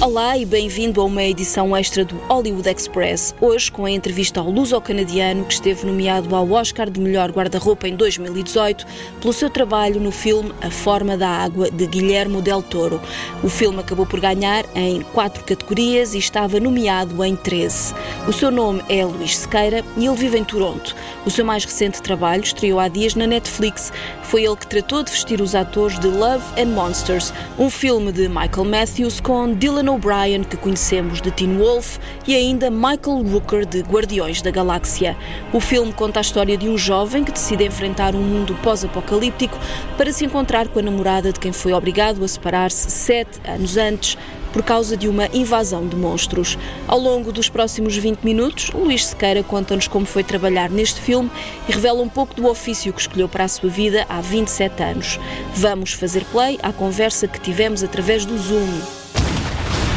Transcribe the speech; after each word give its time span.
Olá 0.00 0.36
e 0.36 0.44
bem-vindo 0.44 1.00
a 1.00 1.04
uma 1.04 1.22
edição 1.22 1.74
extra 1.74 2.04
do 2.04 2.16
Hollywood 2.28 2.68
Express, 2.68 3.34
hoje 3.40 3.70
com 3.70 3.86
a 3.86 3.90
entrevista 3.90 4.40
ao 4.40 4.50
luso-canadiano 4.50 5.44
que 5.44 5.54
esteve 5.54 5.86
nomeado 5.86 6.34
ao 6.34 6.50
Oscar 6.50 6.90
de 6.90 7.00
melhor 7.00 7.30
guarda-roupa 7.30 7.88
em 7.88 7.94
2018 7.96 8.84
pelo 9.20 9.32
seu 9.32 9.48
trabalho 9.48 10.00
no 10.00 10.10
filme 10.10 10.52
A 10.60 10.70
Forma 10.70 11.16
da 11.16 11.28
Água, 11.28 11.70
de 11.70 11.86
Guilhermo 11.86 12.42
Del 12.42 12.60
Toro. 12.60 13.00
O 13.42 13.48
filme 13.48 13.78
acabou 13.78 14.04
por 14.04 14.20
ganhar 14.20 14.66
em 14.74 15.00
quatro 15.00 15.42
categorias 15.44 16.12
e 16.12 16.18
estava 16.18 16.60
nomeado 16.60 17.24
em 17.24 17.36
13. 17.36 17.94
O 18.26 18.32
seu 18.32 18.50
nome 18.50 18.82
é 18.88 19.04
Luís 19.06 19.38
Sequeira 19.38 19.82
e 19.96 20.06
ele 20.06 20.16
vive 20.16 20.36
em 20.36 20.44
Toronto. 20.44 20.94
O 21.24 21.30
seu 21.30 21.44
mais 21.44 21.64
recente 21.64 22.02
trabalho 22.02 22.42
estreou 22.42 22.80
há 22.80 22.88
dias 22.88 23.14
na 23.14 23.26
Netflix. 23.26 23.92
Foi 24.24 24.44
ele 24.44 24.56
que 24.56 24.66
tratou 24.66 25.02
de 25.02 25.12
vestir 25.12 25.40
os 25.40 25.54
atores 25.54 25.98
de 26.00 26.08
Love 26.08 26.44
and 26.60 26.66
Monsters, 26.74 27.32
um 27.58 27.70
filme 27.70 28.10
de 28.12 28.28
Michael 28.28 28.64
Matthews 28.64 29.20
com 29.20 29.54
Dylan 29.54 29.83
O'Brien, 29.88 30.44
que 30.44 30.56
conhecemos 30.56 31.20
de 31.20 31.30
Teen 31.30 31.56
Wolf, 31.56 31.98
e 32.26 32.34
ainda 32.34 32.70
Michael 32.70 33.22
Rooker 33.22 33.66
de 33.66 33.80
Guardiões 33.80 34.42
da 34.42 34.50
Galáxia. 34.50 35.16
O 35.52 35.60
filme 35.60 35.92
conta 35.92 36.20
a 36.20 36.22
história 36.22 36.56
de 36.56 36.68
um 36.68 36.76
jovem 36.76 37.24
que 37.24 37.32
decide 37.32 37.64
enfrentar 37.64 38.14
um 38.14 38.22
mundo 38.22 38.54
pós-apocalíptico 38.62 39.58
para 39.96 40.12
se 40.12 40.24
encontrar 40.24 40.68
com 40.68 40.78
a 40.78 40.82
namorada 40.82 41.32
de 41.32 41.40
quem 41.40 41.52
foi 41.52 41.72
obrigado 41.72 42.24
a 42.24 42.28
separar-se 42.28 42.90
sete 42.90 43.40
anos 43.44 43.76
antes 43.76 44.16
por 44.54 44.62
causa 44.62 44.96
de 44.96 45.08
uma 45.08 45.26
invasão 45.34 45.84
de 45.88 45.96
monstros. 45.96 46.56
Ao 46.86 46.96
longo 46.96 47.32
dos 47.32 47.48
próximos 47.48 47.96
20 47.96 48.20
minutos, 48.20 48.70
Luís 48.70 49.04
Sequeira 49.04 49.42
conta-nos 49.42 49.88
como 49.88 50.06
foi 50.06 50.22
trabalhar 50.22 50.70
neste 50.70 51.00
filme 51.00 51.28
e 51.68 51.72
revela 51.72 52.00
um 52.00 52.08
pouco 52.08 52.34
do 52.34 52.46
ofício 52.46 52.92
que 52.92 53.00
escolheu 53.00 53.28
para 53.28 53.42
a 53.42 53.48
sua 53.48 53.68
vida 53.68 54.06
há 54.08 54.20
27 54.20 54.80
anos. 54.80 55.18
Vamos 55.54 55.92
fazer 55.92 56.24
play 56.26 56.56
à 56.62 56.72
conversa 56.72 57.26
que 57.26 57.40
tivemos 57.40 57.82
através 57.82 58.24
do 58.24 58.38
Zoom. 58.38 59.03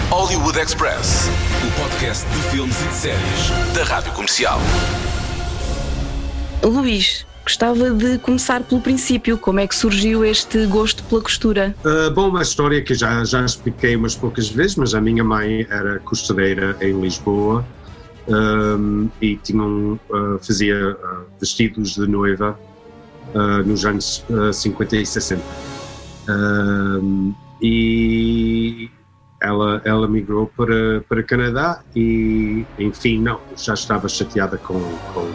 Hollywood 0.10 0.58
Express. 0.58 1.28
O 1.68 1.82
podcast 1.82 2.26
de 2.28 2.42
filmes 2.44 2.82
e 2.82 2.88
de 2.88 2.94
séries. 2.94 3.76
Da 3.76 3.84
Rádio 3.84 4.14
Comercial. 4.14 4.58
Luís, 6.64 7.26
gostava 7.44 7.92
de 7.92 8.18
começar 8.20 8.64
pelo 8.64 8.80
princípio. 8.80 9.38
Como 9.38 9.60
é 9.60 9.68
que 9.68 9.76
surgiu 9.76 10.24
este 10.24 10.66
gosto 10.68 11.04
pela 11.04 11.22
costura? 11.22 11.76
Uh, 11.84 12.10
bom, 12.12 12.30
uma 12.30 12.42
história 12.42 12.82
que 12.82 12.96
já, 12.96 13.22
já 13.26 13.44
expliquei 13.44 13.98
umas 13.98 14.16
poucas 14.16 14.48
vezes, 14.48 14.78
mas 14.78 14.96
a 14.96 15.02
minha 15.02 15.26
mãe 15.26 15.68
era 15.70 16.00
costureira 16.00 16.78
em 16.80 17.02
Lisboa 17.02 17.66
um, 18.30 19.10
e 19.22 19.36
tinham, 19.36 20.00
uh, 20.10 20.40
fazia 20.42 20.94
uh, 20.94 21.26
vestidos 21.38 21.96
de 21.96 22.08
noiva 22.08 22.58
nos 23.66 23.86
anos 23.86 24.24
50 24.54 24.96
e 24.96 25.06
60. 25.06 25.44
Um, 26.30 27.36
e 27.62 28.90
ela, 29.42 29.82
ela 29.86 30.08
migrou 30.08 30.52
para, 30.56 31.02
para 31.08 31.24
Canadá 31.24 31.82
e, 31.96 32.66
enfim, 32.80 33.22
não, 33.22 33.40
já 33.56 33.74
estava 33.74 34.08
chateada 34.10 34.58
com, 34.58 34.80
com 35.14 35.32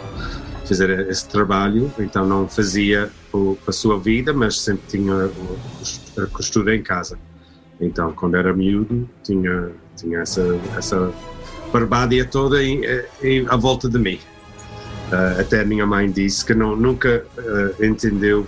fazer 0.65 1.07
esse 1.09 1.27
trabalho, 1.27 1.91
então 1.99 2.25
não 2.25 2.47
fazia 2.47 3.09
o, 3.33 3.57
a 3.67 3.71
sua 3.71 3.99
vida, 3.99 4.33
mas 4.33 4.59
sempre 4.59 4.83
tinha 4.87 5.29
a 6.17 6.25
costura 6.27 6.75
em 6.75 6.81
casa. 6.81 7.17
Então, 7.79 8.13
quando 8.13 8.35
era 8.35 8.53
miúdo, 8.53 9.09
tinha, 9.23 9.71
tinha 9.95 10.19
essa, 10.19 10.41
essa 10.77 11.11
barbádia 11.71 12.25
toda 12.25 12.63
em, 12.63 12.81
em, 13.21 13.45
à 13.47 13.55
volta 13.55 13.89
de 13.89 13.99
mim. 13.99 14.19
Uh, 15.11 15.41
até 15.41 15.61
a 15.61 15.65
minha 15.65 15.85
mãe 15.85 16.09
disse 16.09 16.45
que 16.45 16.53
não, 16.53 16.75
nunca 16.75 17.25
uh, 17.37 17.85
entendeu 17.85 18.47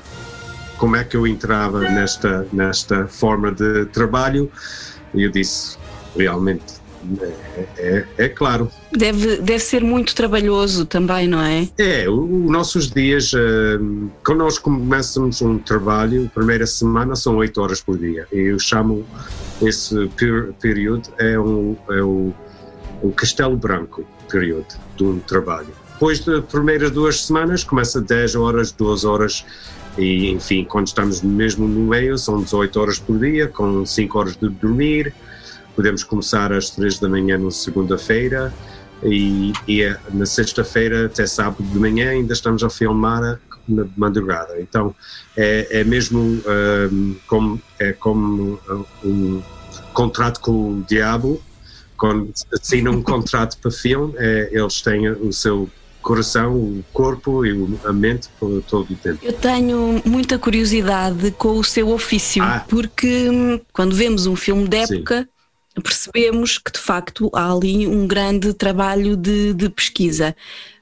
como 0.78 0.96
é 0.96 1.04
que 1.04 1.18
eu 1.18 1.28
entrava 1.28 1.82
nesta, 1.82 2.48
nesta 2.52 3.08
forma 3.08 3.52
de 3.52 3.86
trabalho. 3.88 4.50
E 5.16 5.24
eu 5.24 5.32
disse, 5.32 5.78
realmente, 6.16 6.76
é, 7.22 7.68
é, 7.78 8.06
é, 8.18 8.30
claro. 8.30 8.70
Deve, 8.92 9.38
deve 9.38 9.60
ser 9.60 9.84
muito 9.84 10.16
trabalhoso 10.16 10.86
também, 10.86 11.28
não 11.28 11.42
é? 11.42 11.70
É, 11.78 12.10
os 12.10 12.50
nossos 12.50 12.90
dias, 12.90 13.32
uh, 13.34 14.10
quando 14.26 14.40
nós 14.40 14.58
começamos 14.58 15.42
um 15.42 15.58
trabalho, 15.60 16.30
primeira 16.34 16.66
semana 16.66 17.16
são 17.16 17.38
oito 17.38 17.62
horas 17.62 17.80
por 17.82 17.98
dia. 17.98 18.28
E 18.32 18.40
eu 18.40 18.60
chamo 18.60 19.06
esse 19.62 20.10
período, 20.60 21.10
é, 21.20 21.40
um, 21.40 21.76
é 21.90 22.02
o, 22.02 22.34
o 23.02 23.12
castelo 23.12 23.56
branco 23.56 24.06
período 24.28 24.76
de 24.98 25.04
um 25.04 25.20
trabalho. 25.20 25.70
Depois 25.94 26.20
das 26.20 26.44
primeiras 26.46 26.92
duas 26.92 27.24
semanas, 27.24 27.64
começa 27.64 28.02
10 28.02 28.36
horas, 28.36 28.72
12 28.72 29.08
horas, 29.08 29.46
e 29.98 30.32
enfim, 30.32 30.66
quando 30.66 30.88
estamos 30.88 31.22
mesmo 31.22 31.68
no 31.68 31.90
meio, 31.90 32.18
são 32.18 32.42
18 32.42 32.80
horas 32.80 33.00
por 33.00 33.18
dia, 33.20 33.48
com 33.48 33.86
5 33.86 34.20
horas 34.20 34.36
de 34.38 34.50
dormir 34.50 35.14
podemos 35.76 36.04
começar 36.04 36.54
às 36.54 36.70
três 36.70 36.98
da 36.98 37.10
manhã 37.10 37.38
na 37.38 37.52
segunda-feira 37.52 38.54
e, 39.04 39.52
e, 39.68 39.84
é 39.84 40.00
na 40.14 40.26
sexta-feira 40.26 41.08
até 41.08 41.28
sábado 41.28 41.62
de 41.62 41.78
manhã 41.78 42.12
ainda 42.12 42.34
estamos 42.34 42.64
a 42.64 42.70
filmar 42.70 43.40
na 43.68 43.86
madrugada. 43.98 44.60
Então 44.60 44.96
é, 45.36 45.82
é 45.82 45.84
mesmo 45.84 46.20
um, 46.22 47.16
como, 47.28 47.62
é 47.78 47.92
como 47.92 48.60
um 49.04 49.44
contrato 49.94 50.40
com 50.40 50.80
o 50.80 50.86
diabo, 50.88 51.42
quando 51.98 52.32
assinam 52.54 52.94
um 52.94 53.02
contrato 53.02 53.58
para 53.58 53.72
filme, 53.72 54.14
é, 54.18 54.50
eles 54.52 54.82
têm 54.82 55.10
o 55.10 55.32
seu 55.32 55.70
coração, 56.06 56.56
o 56.56 56.86
corpo 56.94 57.44
e 57.44 57.52
a 57.84 57.92
mente 57.92 58.30
por 58.40 58.62
todo 58.62 58.92
o 58.92 58.96
tempo. 58.96 59.20
Eu 59.24 59.34
tenho 59.34 60.02
muita 60.06 60.38
curiosidade 60.38 61.32
com 61.32 61.58
o 61.58 61.64
seu 61.64 61.90
ofício, 61.90 62.44
ah. 62.44 62.64
porque 62.70 63.28
hum, 63.28 63.60
quando 63.74 63.96
vemos 63.96 64.28
um 64.28 64.36
filme 64.36 64.68
de 64.68 64.78
época, 64.78 65.22
Sim 65.22 65.28
percebemos 65.84 66.58
que 66.58 66.72
de 66.72 66.80
facto 66.80 67.30
há 67.34 67.52
ali 67.52 67.86
um 67.86 68.08
grande 68.08 68.54
trabalho 68.54 69.18
de, 69.18 69.54
de 69.54 69.70
pesquisa. 69.70 70.34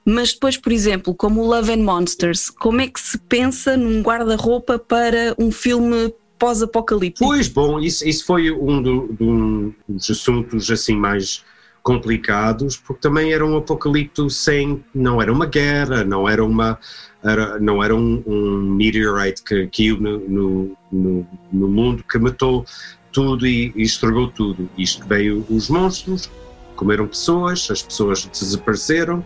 Mas 0.06 0.34
depois, 0.34 0.56
por 0.56 0.72
exemplo, 0.72 1.16
como 1.16 1.42
o 1.42 1.48
Love 1.48 1.72
and 1.72 1.84
Monsters, 1.84 2.52
como 2.52 2.80
é 2.80 2.88
que 2.88 3.00
se 3.02 3.18
pensa 3.18 3.76
num 3.76 4.04
guarda-roupa 4.04 4.78
para 4.78 5.34
um 5.36 5.52
filme 5.52 6.14
pós-apocalíptico? 6.38 7.26
Pois, 7.26 7.48
bom, 7.48 7.80
isso, 7.80 8.08
isso 8.08 8.24
foi 8.24 8.52
um, 8.52 8.82
do, 8.82 9.08
do, 9.14 9.76
dos 9.90 10.12
assuntos 10.12 10.70
assim 10.70 10.96
mais 10.96 11.44
complicados, 11.84 12.78
porque 12.78 13.02
também 13.02 13.34
era 13.34 13.46
um 13.46 13.58
apocalipto 13.58 14.30
sem, 14.30 14.84
não 14.96 15.22
era 15.22 15.32
uma 15.32 15.46
guerra, 15.46 16.06
não 16.06 16.28
era 16.28 16.44
uma, 16.44 16.80
era, 17.22 17.60
não 17.60 17.84
era 17.84 17.94
um, 17.94 18.24
um 18.26 18.62
meteorite 18.76 19.44
que 19.44 19.68
caiu 19.68 20.00
no, 20.00 20.78
no, 20.90 21.28
no, 21.52 21.68
mundo 21.68 22.04
que 22.10 22.18
matou 22.18 22.66
tudo 23.12 23.46
e, 23.46 23.74
e 23.76 23.82
estragou 23.82 24.30
tudo. 24.30 24.70
Isto 24.78 25.06
veio 25.06 25.46
os 25.50 25.70
monstros, 25.70 26.32
comeram 26.78 27.06
pessoas, 27.06 27.70
as 27.70 27.82
pessoas 27.82 28.26
desapareceram, 28.26 29.24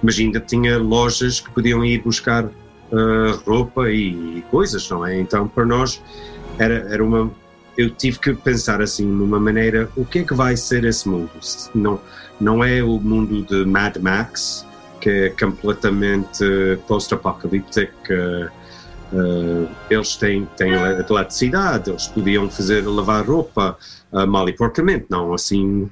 mas 0.00 0.18
ainda 0.20 0.38
tinha 0.38 0.78
lojas 0.78 1.40
que 1.40 1.50
podiam 1.50 1.84
ir 1.84 2.00
buscar 2.00 2.44
uh, 2.44 3.36
roupa 3.44 3.90
e, 3.90 4.38
e, 4.38 4.44
coisas, 4.50 4.88
não 4.88 5.04
é? 5.04 5.18
Então, 5.18 5.48
para 5.48 5.64
nós, 5.64 6.00
era, 6.58 6.74
era 6.92 7.04
uma. 7.04 7.30
Eu 7.78 7.90
tive 7.90 8.18
que 8.18 8.34
pensar 8.34 8.82
assim, 8.82 9.06
numa 9.06 9.38
maneira, 9.38 9.88
o 9.96 10.04
que 10.04 10.18
é 10.18 10.24
que 10.24 10.34
vai 10.34 10.56
ser 10.56 10.84
esse 10.84 11.08
mundo? 11.08 11.30
Não, 11.72 12.00
não 12.40 12.64
é 12.64 12.82
o 12.82 12.98
mundo 12.98 13.44
de 13.44 13.64
Mad 13.64 13.96
Max, 13.98 14.66
que 15.00 15.08
é 15.08 15.30
completamente 15.30 16.44
post-apocalíptico. 16.88 17.92
Uh, 19.12 19.68
eles 19.88 20.16
têm, 20.16 20.44
têm 20.56 20.72
eletricidade, 20.72 21.90
eles 21.90 22.08
podiam 22.08 22.50
fazer 22.50 22.84
lavar 22.84 23.24
roupa 23.24 23.78
uh, 24.12 24.26
mal 24.26 24.48
e 24.48 24.52
porcamente, 24.52 25.06
não 25.08 25.32
assim 25.32 25.88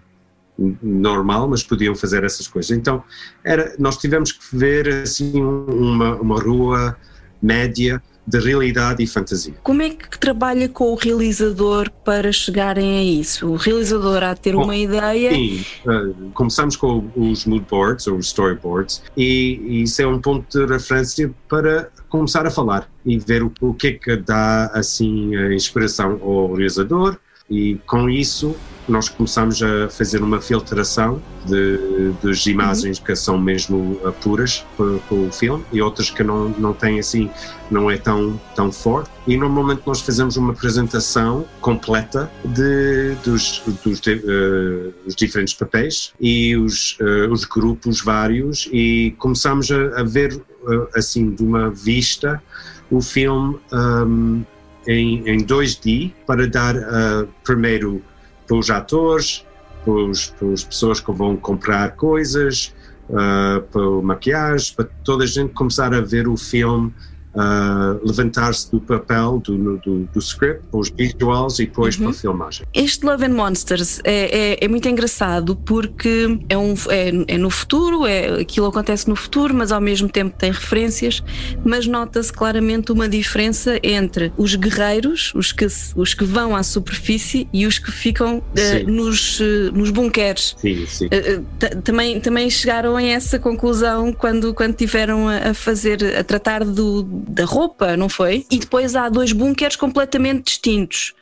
normal, 0.82 1.48
mas 1.48 1.62
podiam 1.62 1.94
fazer 1.94 2.24
essas 2.24 2.48
coisas. 2.48 2.76
Então, 2.76 3.04
era, 3.44 3.74
nós 3.78 3.96
tivemos 3.96 4.32
que 4.32 4.56
ver 4.56 4.88
assim 4.88 5.40
uma, 5.40 6.16
uma 6.16 6.40
rua 6.42 6.96
média 7.40 8.02
de 8.26 8.38
realidade 8.38 9.02
e 9.02 9.06
fantasia. 9.06 9.54
Como 9.62 9.82
é 9.82 9.90
que 9.90 10.18
trabalha 10.18 10.68
com 10.68 10.92
o 10.92 10.94
realizador 10.94 11.90
para 12.04 12.32
chegarem 12.32 12.98
a 12.98 13.02
isso? 13.02 13.48
O 13.48 13.56
realizador 13.56 14.22
há 14.22 14.34
de 14.34 14.40
ter 14.40 14.54
Bom, 14.54 14.64
uma 14.64 14.76
ideia. 14.76 15.30
Sim, 15.30 15.64
uh, 15.86 16.30
começamos 16.32 16.76
com 16.76 17.08
os 17.14 17.44
mood 17.44 17.64
boards 17.70 18.06
ou 18.06 18.18
storyboards 18.18 19.02
e 19.16 19.82
isso 19.82 20.02
é 20.02 20.06
um 20.06 20.20
ponto 20.20 20.46
de 20.50 20.72
referência 20.72 21.32
para 21.48 21.88
começar 22.08 22.46
a 22.46 22.50
falar 22.50 22.88
e 23.04 23.18
ver 23.18 23.42
o, 23.42 23.52
o 23.60 23.74
que 23.74 23.88
é 23.88 23.92
que 23.92 24.16
dá 24.16 24.66
assim 24.74 25.34
a 25.36 25.54
inspiração 25.54 26.20
ao 26.22 26.54
realizador 26.54 27.16
e 27.48 27.78
com 27.86 28.10
isso 28.10 28.56
nós 28.88 29.08
começamos 29.08 29.62
a 29.62 29.88
fazer 29.88 30.22
uma 30.22 30.40
filtração 30.40 31.20
de, 31.44 32.12
das 32.22 32.46
imagens 32.46 32.98
que 32.98 33.14
são 33.14 33.38
mesmo 33.38 34.00
uh, 34.04 34.12
puras 34.20 34.64
para 34.76 35.14
o 35.14 35.30
filme 35.32 35.64
e 35.72 35.80
outras 35.80 36.10
que 36.10 36.22
não, 36.22 36.48
não 36.50 36.72
têm 36.72 36.98
assim, 36.98 37.30
não 37.70 37.90
é 37.90 37.96
tão, 37.96 38.40
tão 38.54 38.70
forte. 38.70 39.10
E 39.26 39.36
normalmente 39.36 39.82
nós 39.86 40.00
fazemos 40.00 40.36
uma 40.36 40.52
apresentação 40.52 41.44
completa 41.60 42.30
de, 42.44 43.14
dos, 43.24 43.62
dos 43.84 44.00
de, 44.00 44.14
uh, 44.14 44.94
os 45.06 45.14
diferentes 45.14 45.54
papéis 45.54 46.12
e 46.20 46.56
os, 46.56 46.98
uh, 47.00 47.30
os 47.32 47.44
grupos 47.44 48.00
vários 48.00 48.68
e 48.72 49.14
começamos 49.18 49.70
a, 49.70 50.00
a 50.00 50.02
ver 50.02 50.34
uh, 50.34 50.88
assim 50.94 51.30
de 51.30 51.42
uma 51.42 51.70
vista 51.70 52.42
o 52.90 53.00
filme 53.00 53.58
um, 53.72 54.44
em, 54.86 55.28
em 55.28 55.44
2D 55.44 56.12
para 56.26 56.46
dar 56.46 56.76
uh, 56.76 57.28
primeiro 57.44 58.02
para 58.46 58.56
os 58.56 58.70
atores, 58.70 59.44
para, 59.84 60.52
as 60.52 60.64
pessoas 60.64 61.00
que 61.00 61.12
vão 61.12 61.36
comprar 61.36 61.96
coisas, 61.96 62.74
uh, 63.10 63.62
para 63.62 63.90
maquiagem, 64.02 64.74
para 64.74 64.86
toda 65.04 65.24
a 65.24 65.26
gente 65.26 65.52
começar 65.52 65.92
a 65.94 66.00
ver 66.00 66.28
o 66.28 66.36
filme 66.36 66.92
uh, 67.36 68.00
levantar-se 68.04 68.70
do 68.70 68.80
papel, 68.80 69.40
do, 69.44 69.76
do, 69.78 70.08
do 70.12 70.18
script, 70.18 70.62
os 70.72 70.90
visuals 70.90 71.58
e 71.58 71.66
depois 71.66 71.96
uhum. 71.96 72.04
para 72.04 72.10
a 72.10 72.14
filmagem. 72.14 72.66
Este 72.74 73.04
Love 73.04 73.26
and 73.26 73.34
Monsters 73.34 74.00
é, 74.02 74.54
é, 74.54 74.64
é 74.64 74.68
muito 74.68 74.88
engraçado 74.88 75.54
porque 75.56 76.38
é, 76.48 76.56
um, 76.56 76.74
é, 76.88 77.34
é, 77.34 77.38
no 77.38 77.50
futuro, 77.50 78.06
é, 78.06 78.40
aquilo 78.40 78.66
acontece 78.66 79.08
no 79.08 79.14
futuro, 79.16 79.54
mas 79.54 79.70
ao 79.70 79.80
mesmo 79.80 80.08
tempo 80.08 80.34
tem 80.36 80.50
referências, 80.50 81.22
mas 81.64 81.86
nota-se 81.86 82.32
claramente 82.32 82.90
uma 82.90 83.08
diferença 83.08 83.78
entre 83.82 84.32
os 84.36 84.54
guerreiros, 84.54 85.32
os 85.34 85.52
que, 85.52 85.66
os 85.94 86.14
que 86.14 86.24
vão 86.24 86.56
à 86.56 86.62
superfície 86.62 87.48
e 87.52 87.66
os 87.66 87.78
que 87.78 87.90
ficam 87.90 88.38
uh, 88.38 88.90
nos, 88.90 89.40
uh, 89.40 89.72
nos 89.74 89.90
bunkers. 89.90 90.56
Sim, 90.58 90.86
sim. 90.86 91.06
Uh, 91.06 91.80
também, 91.82 92.20
também 92.20 92.48
chegaram 92.48 92.96
a 92.96 93.02
essa 93.02 93.38
conclusão 93.38 94.12
quando, 94.12 94.54
quando 94.54 94.74
tiveram 94.74 95.28
a, 95.28 95.50
a 95.50 95.54
fazer, 95.54 96.16
a 96.16 96.24
tratar 96.24 96.64
do, 96.64 97.25
da 97.26 97.44
roupa, 97.44 97.96
não 97.96 98.08
foi? 98.08 98.46
E 98.50 98.58
depois 98.58 98.94
há 98.94 99.08
dois 99.08 99.32
bunkers 99.32 99.76
completamente 99.76 100.44
distintos. 100.44 101.14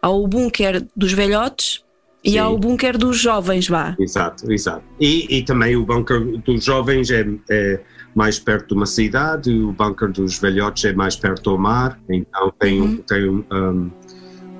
Há 0.00 0.08
o 0.08 0.26
bunker 0.26 0.86
dos 0.96 1.12
velhotes 1.12 1.84
e 2.24 2.32
Sim. 2.32 2.38
há 2.38 2.48
o 2.48 2.58
bunker 2.58 2.96
dos 2.98 3.18
jovens, 3.18 3.68
vá. 3.68 3.94
Exato, 3.98 4.50
exato. 4.50 4.82
E, 4.98 5.38
e 5.38 5.42
também 5.42 5.76
o 5.76 5.84
bunker 5.84 6.38
dos 6.38 6.64
jovens 6.64 7.10
é, 7.10 7.26
é, 7.50 7.80
mais 8.14 8.38
perto 8.38 8.68
de 8.68 8.74
uma 8.74 8.86
cidade, 8.86 9.50
o 9.50 9.72
bunker 9.72 10.10
dos 10.10 10.38
velhotes 10.38 10.84
é 10.84 10.92
mais 10.92 11.16
perto 11.16 11.50
do 11.50 11.58
mar, 11.58 11.98
então 12.08 12.52
tem, 12.58 12.80
uhum. 12.80 12.96
tem 12.98 13.28
um, 13.28 13.90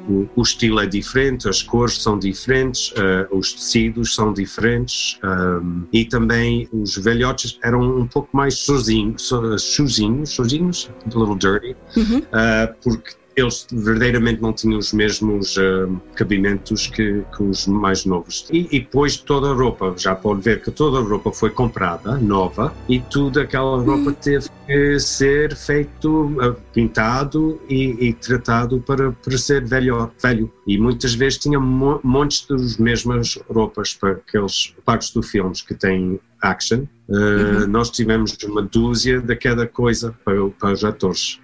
o, 0.09 0.29
o, 0.37 0.43
estilo 0.43 0.81
é 0.81 0.87
diferente, 0.87 1.49
as 1.49 1.63
cores 1.63 2.03
são 2.03 2.19
diferentes, 2.19 2.93
uh, 2.93 3.37
os 3.37 3.53
tecidos 3.53 4.15
são 4.15 4.33
diferentes 4.33 5.19
um, 5.23 5.85
e 5.93 6.05
também 6.05 6.69
os 6.73 6.97
velhotes 6.97 7.59
eram 7.63 7.81
um 7.99 8.07
pouco 8.07 8.29
mais 8.37 8.59
sozinhos, 8.59 9.31
sozinhos, 9.59 10.31
sozinhos, 10.31 10.91
a 11.05 11.19
little 11.19 11.37
dirty, 11.37 11.77
uhum. 11.97 12.19
uh, 12.19 12.75
porque 12.83 13.15
eles 13.41 13.67
verdadeiramente 13.73 14.41
não 14.41 14.53
tinham 14.53 14.79
os 14.79 14.93
mesmos 14.93 15.57
uh, 15.57 16.01
cabimentos 16.15 16.87
que, 16.87 17.23
que, 17.37 17.43
os 17.43 17.67
mais 17.67 18.05
novos. 18.05 18.47
E, 18.53 18.69
e, 18.71 18.81
depois 18.81 19.17
toda 19.17 19.51
a 19.51 19.55
roupa, 19.55 19.95
já 19.97 20.15
pode 20.15 20.43
ver 20.43 20.63
que 20.63 20.71
toda 20.71 20.99
a 20.99 21.03
roupa 21.03 21.33
foi 21.33 21.51
comprada, 21.51 22.19
nova, 22.19 22.75
e 22.89 23.01
tudo 23.01 23.41
aquela 23.41 23.83
roupa 23.83 24.13
teve 24.13 24.49
que 24.67 24.99
ser 24.99 25.55
feito, 25.55 26.27
uh, 26.27 26.57
pintado 26.73 27.61
e, 27.69 28.09
e, 28.09 28.13
tratado 28.13 28.81
para, 28.81 29.13
ser 29.39 29.65
velho, 29.65 30.11
velho. 30.23 30.53
E 30.67 30.79
muitas 30.79 31.15
vezes 31.15 31.39
tinha 31.39 31.59
mo 31.59 32.01
montes 32.03 32.47
das 32.47 32.77
mesmas 32.77 33.39
roupas 33.49 33.95
para 33.95 34.13
aqueles 34.13 34.75
partes 34.85 35.11
do 35.11 35.23
filmes 35.23 35.63
que 35.63 35.75
têm 35.75 36.21
action. 36.41 36.87
Uh, 37.09 37.63
uhum. 37.63 37.67
Nós 37.69 37.91
tivemos 37.91 38.37
uma 38.45 38.63
dúzia 38.63 39.21
de 39.21 39.37
cada 39.37 39.67
coisa 39.67 40.15
para, 40.25 40.49
para 40.51 40.73
os 40.73 40.85
atores 40.85 41.41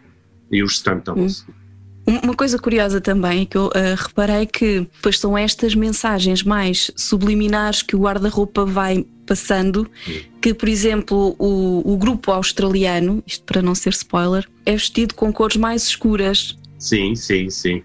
e 0.50 0.62
os 0.62 0.76
stunt-doubles. 0.78 1.42
Uhum. 1.42 1.65
Uma 2.06 2.34
coisa 2.34 2.56
curiosa 2.56 3.00
também 3.00 3.42
é 3.42 3.44
que 3.44 3.56
eu 3.56 3.66
uh, 3.66 3.70
reparei 3.96 4.46
que 4.46 4.86
pois 5.02 5.18
são 5.18 5.36
estas 5.36 5.74
mensagens 5.74 6.44
mais 6.44 6.90
subliminares 6.94 7.82
que 7.82 7.96
o 7.96 8.00
guarda-roupa 8.00 8.64
vai 8.64 9.04
passando, 9.26 9.90
que 10.40 10.54
por 10.54 10.68
exemplo 10.68 11.34
o, 11.36 11.82
o 11.84 11.96
grupo 11.96 12.30
australiano, 12.30 13.22
isto 13.26 13.44
para 13.44 13.60
não 13.60 13.74
ser 13.74 13.90
spoiler, 13.90 14.46
é 14.64 14.72
vestido 14.72 15.16
com 15.16 15.32
cores 15.32 15.56
mais 15.56 15.82
escuras. 15.82 16.56
Sim, 16.78 17.16
sim, 17.16 17.50
sim 17.50 17.82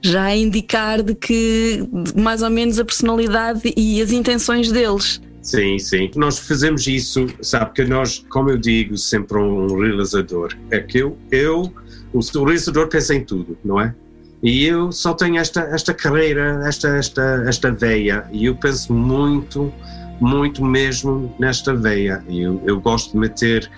já 0.00 0.24
a 0.24 0.36
indicar 0.36 1.02
de 1.02 1.14
que 1.14 1.82
mais 2.16 2.42
ou 2.42 2.50
menos 2.50 2.78
a 2.78 2.84
personalidade 2.84 3.72
e 3.76 4.00
as 4.00 4.12
intenções 4.12 4.70
deles. 4.70 5.20
Sim, 5.42 5.78
sim. 5.78 6.10
Nós 6.16 6.38
fazemos 6.38 6.86
isso, 6.86 7.26
sabe 7.40 7.72
que 7.72 7.84
nós, 7.84 8.24
como 8.28 8.50
eu 8.50 8.58
digo 8.58 8.96
sempre 8.96 9.38
um 9.38 9.78
realizador, 9.78 10.54
é 10.70 10.80
que 10.80 10.98
eu, 10.98 11.16
eu 11.30 11.72
o, 12.12 12.18
o 12.18 12.44
realizador 12.44 12.88
pensa 12.88 13.14
em 13.14 13.24
tudo, 13.24 13.56
não 13.64 13.80
é? 13.80 13.94
E 14.42 14.64
eu 14.64 14.92
só 14.92 15.14
tenho 15.14 15.38
esta, 15.38 15.62
esta 15.62 15.92
carreira, 15.92 16.62
esta, 16.64 16.88
esta, 16.96 17.44
esta 17.46 17.72
veia, 17.72 18.24
e 18.30 18.46
eu 18.46 18.54
penso 18.54 18.92
muito, 18.92 19.72
muito 20.20 20.64
mesmo 20.64 21.34
nesta 21.38 21.74
veia. 21.74 22.22
E 22.28 22.42
eu, 22.42 22.62
eu 22.64 22.80
gosto 22.80 23.12
de 23.12 23.18
meter 23.18 23.68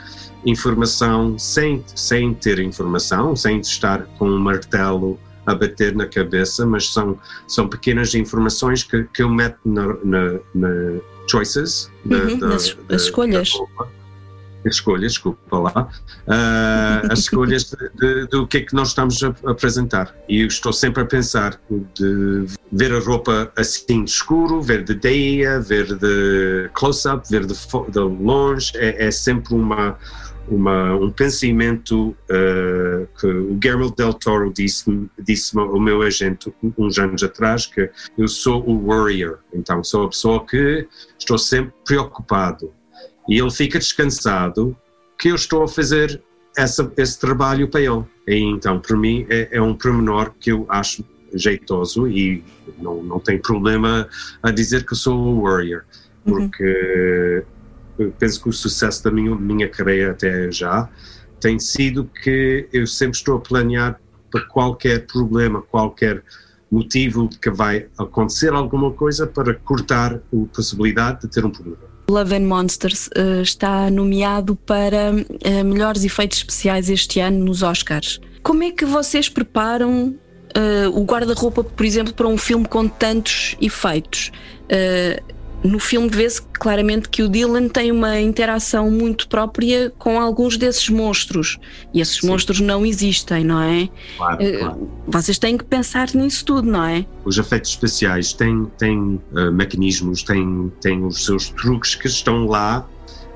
informação 0.44 1.38
sem, 1.38 1.82
sem 1.94 2.34
ter 2.34 2.58
informação, 2.58 3.34
sem 3.34 3.60
estar 3.60 4.04
com 4.18 4.28
um 4.28 4.38
martelo 4.38 5.18
a 5.46 5.54
bater 5.54 5.94
na 5.94 6.06
cabeça, 6.06 6.66
mas 6.66 6.92
são, 6.92 7.18
são 7.48 7.66
pequenas 7.66 8.14
informações 8.14 8.82
que, 8.82 9.04
que 9.04 9.22
eu 9.22 9.28
meto 9.28 9.58
na, 9.64 9.86
na, 10.04 10.38
na 10.54 11.00
choices, 11.31 11.91
uhum, 12.05 12.38
da, 12.38 12.49
da, 12.49 12.97
escolhas. 12.97 13.53
As 14.62 14.75
escolhas, 14.75 15.12
desculpa 15.12 15.59
lá, 15.59 15.88
uh, 16.27 17.11
as 17.11 17.21
escolhas 17.21 17.75
do 18.31 18.47
que 18.47 18.59
é 18.59 18.61
que 18.61 18.75
nós 18.75 18.88
estamos 18.88 19.23
a, 19.23 19.35
a, 19.47 19.53
apresentar. 19.53 20.15
E 20.29 20.43
eu 20.43 20.49
estou 20.49 20.71
sempre 20.71 21.03
a 21.03 21.06
pensar 21.06 21.59
de 21.94 22.44
ver 22.71 22.93
a 22.93 23.00
roupa 23.00 23.50
assim 23.56 24.05
de 24.05 24.11
escuro, 24.11 24.61
ver 24.61 24.85
de 24.85 24.94
dia, 24.94 25.61
ver 25.61 25.97
de 25.97 26.69
close-up, 26.75 27.27
ver 27.31 27.47
de, 27.47 27.55
de 27.55 27.99
longe, 27.99 28.73
é, 28.75 29.06
é, 29.06 29.11
sempre 29.11 29.55
uma, 29.55 29.97
uma, 30.48 30.94
um 30.94 31.10
pensamento 31.10 32.10
uh, 32.10 33.06
que 33.19 33.26
o 33.26 33.54
Guillermo 33.54 33.90
del 33.94 34.14
Toro 34.14 34.52
disse, 34.52 35.08
disse 35.19 35.58
ao 35.58 35.78
meu 35.81 36.02
agente 36.02 36.52
uns 36.76 36.98
anos 36.98 37.22
atrás 37.22 37.66
que 37.66 37.90
eu 38.19 38.28
sou 38.28 38.66
o 38.69 38.87
warrior, 38.87 39.38
então 39.52 39.82
sou 39.84 40.04
a 40.04 40.08
pessoa 40.08 40.44
que 40.44 40.87
estou 41.19 41.38
sempre 41.38 41.72
preocupado 41.84 42.72
e 43.28 43.38
ele 43.38 43.50
fica 43.50 43.78
descansado 43.78 44.76
que 45.19 45.28
eu 45.28 45.34
estou 45.34 45.62
a 45.62 45.69
fazer 45.69 46.20
essa, 46.56 46.90
esse 46.96 47.19
trabalho 47.19 47.69
para 47.69 47.81
ele. 47.81 48.04
E 48.26 48.36
então, 48.36 48.81
para 48.81 48.96
mim, 48.96 49.26
é, 49.28 49.48
é 49.52 49.62
um 49.62 49.75
pormenor 49.75 50.32
que 50.38 50.50
eu 50.50 50.66
acho 50.69 51.04
jeitoso 51.32 52.08
e 52.08 52.43
não, 52.78 53.02
não 53.02 53.20
tem 53.20 53.38
problema 53.38 54.08
a 54.43 54.50
dizer 54.50 54.84
que 54.84 54.94
sou 54.94 55.17
o 55.17 55.43
warrior, 55.43 55.84
uhum. 56.26 56.34
porque 56.34 57.44
uhum. 57.44 57.59
Penso 58.19 58.42
que 58.42 58.48
o 58.48 58.52
sucesso 58.52 59.04
da 59.04 59.10
minha, 59.10 59.34
minha 59.34 59.69
carreira 59.69 60.12
até 60.12 60.50
já 60.50 60.88
tem 61.40 61.58
sido 61.58 62.08
que 62.22 62.69
eu 62.72 62.86
sempre 62.86 63.16
estou 63.16 63.36
a 63.36 63.40
planear 63.40 64.00
para 64.30 64.42
qualquer 64.42 65.06
problema, 65.06 65.62
qualquer 65.62 66.22
motivo 66.70 67.28
que 67.28 67.50
vai 67.50 67.86
acontecer 67.98 68.52
alguma 68.52 68.92
coisa 68.92 69.26
para 69.26 69.54
cortar 69.54 70.14
a 70.14 70.20
possibilidade 70.54 71.22
de 71.22 71.28
ter 71.28 71.44
um 71.44 71.50
problema. 71.50 71.90
Love 72.08 72.34
and 72.34 72.46
Monsters 72.46 73.08
uh, 73.08 73.42
está 73.42 73.90
nomeado 73.90 74.56
para 74.56 75.12
uh, 75.12 75.64
melhores 75.64 76.04
efeitos 76.04 76.38
especiais 76.38 76.88
este 76.88 77.20
ano 77.20 77.44
nos 77.44 77.62
Oscars. 77.62 78.20
Como 78.42 78.62
é 78.62 78.70
que 78.70 78.84
vocês 78.84 79.28
preparam 79.28 80.14
uh, 80.56 80.90
o 80.92 81.04
guarda-roupa, 81.04 81.62
por 81.62 81.86
exemplo, 81.86 82.12
para 82.12 82.26
um 82.26 82.36
filme 82.36 82.66
com 82.66 82.88
tantos 82.88 83.56
efeitos? 83.60 84.30
No 85.62 85.79
filme 85.79 86.08
vê-se 86.08 86.40
claramente 86.43 87.08
que 87.08 87.22
o 87.22 87.29
Dylan 87.29 87.69
tem 87.69 87.93
uma 87.93 88.19
interação 88.20 88.90
muito 88.90 89.29
própria 89.29 89.93
com 89.98 90.19
alguns 90.19 90.56
desses 90.56 90.88
monstros. 90.88 91.58
E 91.93 92.00
esses 92.00 92.20
Sim. 92.20 92.29
monstros 92.29 92.60
não 92.60 92.84
existem, 92.84 93.44
não 93.44 93.60
é? 93.60 93.88
Claro, 94.17 94.44
uh, 94.44 94.58
claro. 94.58 94.90
Vocês 95.06 95.38
têm 95.38 95.58
que 95.58 95.64
pensar 95.64 96.08
nisso 96.14 96.44
tudo, 96.44 96.70
não 96.70 96.84
é? 96.84 97.05
Os 97.24 97.36
efeitos 97.36 97.70
especiais 97.70 98.32
têm, 98.32 98.67
têm 98.79 99.20
uh, 99.32 99.52
mecanismos, 99.52 100.22
têm, 100.22 100.72
têm 100.81 101.05
os 101.05 101.24
seus 101.24 101.50
truques 101.50 101.94
que 101.94 102.06
estão 102.06 102.46
lá 102.46 102.86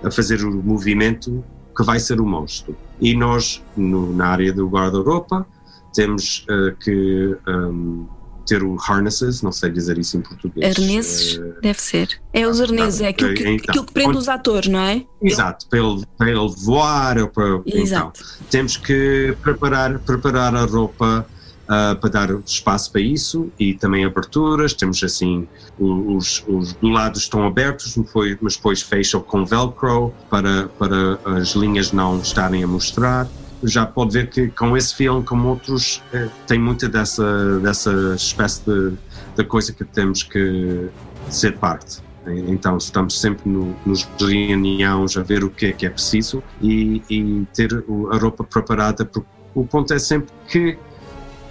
a 0.03 0.11
fazer 0.11 0.45
o 0.45 0.63
movimento 0.63 1.45
que 1.77 1.83
vai 1.83 1.99
ser 1.99 2.21
o 2.21 2.27
monstro. 2.27 2.77
E 3.01 3.15
nós, 3.15 3.63
no, 3.77 4.15
na 4.15 4.29
área 4.29 4.53
do 4.53 4.69
guarda-roupa, 4.69 5.47
temos 5.93 6.47
uh, 6.49 6.75
que. 6.77 7.37
Um, 7.47 8.07
ter 8.45 8.63
o 8.63 8.77
harnesses, 8.89 9.43
não 9.43 9.53
sei 9.53 9.71
dizer 9.71 9.99
isso 9.99 10.17
em 10.17 10.21
português. 10.21 10.77
Arneses, 10.77 11.37
uh, 11.37 11.55
deve 11.61 11.81
ser. 11.81 12.21
É 12.33 12.47
os 12.47 12.61
arneses, 12.61 13.01
é 13.01 13.09
aquilo 13.09 13.35
que, 13.35 13.43
então, 13.43 13.67
aquilo 13.69 13.85
que 13.85 13.93
prende 13.93 14.11
onde, 14.11 14.19
os 14.19 14.29
atores, 14.29 14.69
não 14.69 14.81
é? 14.81 15.05
Exato, 15.23 15.67
para 15.69 15.79
ele, 15.79 16.05
para 16.17 16.31
ele 16.31 16.55
voar. 16.59 17.27
Para, 17.29 17.63
então, 17.67 18.13
temos 18.51 18.77
que 18.77 19.37
preparar, 19.43 19.99
preparar 20.01 20.55
a 20.55 20.65
roupa 20.65 21.27
uh, 21.65 21.97
para 21.97 22.11
dar 22.11 22.31
espaço 22.45 22.91
para 22.93 23.01
isso 23.01 23.51
e 23.59 23.75
também 23.75 24.05
aberturas. 24.05 24.73
Temos 24.75 25.03
assim, 25.03 25.47
os, 25.79 26.45
os 26.47 26.73
do 26.75 26.89
lado 26.89 27.19
estão 27.19 27.47
abertos, 27.47 27.97
mas 28.41 28.57
depois 28.57 28.83
fecham 28.83 29.21
com 29.21 29.45
velcro 29.45 30.13
para, 30.31 30.69
para 30.79 31.19
as 31.39 31.51
linhas 31.55 31.93
não 31.93 32.19
estarem 32.21 32.63
a 32.63 32.67
mostrar. 32.67 33.29
Já 33.65 33.87
pode 33.87 34.13
ver 34.13 34.29
que 34.29 34.49
com 34.49 34.77
esse 34.77 34.95
filme, 34.95 35.25
como 35.25 35.49
outros, 35.49 36.03
eh, 36.13 36.29
tem 36.47 36.59
muita 36.59 36.89
dessa, 36.89 37.59
dessa 37.61 38.15
espécie 38.15 38.63
de, 38.65 38.93
de 39.37 39.45
coisa 39.45 39.73
que 39.73 39.85
temos 39.85 40.23
que 40.23 40.89
ser 41.31 41.57
parte. 41.57 42.03
Então 42.27 42.79
estamos 42.79 43.21
sempre 43.21 43.49
no, 43.49 43.77
nos 43.85 44.09
reuniões 44.19 45.17
a 45.17 45.23
ver 45.23 45.45
o 45.45 45.51
que 45.51 45.67
é 45.67 45.73
que 45.73 45.87
é 45.87 45.91
preciso 45.91 46.43
e, 46.61 47.03
e 47.11 47.47
ter 47.55 47.85
a 48.11 48.17
roupa 48.17 48.45
preparada, 48.45 49.09
o 49.55 49.67
ponto 49.67 49.93
é 49.93 49.99
sempre 49.99 50.33
que 50.49 50.79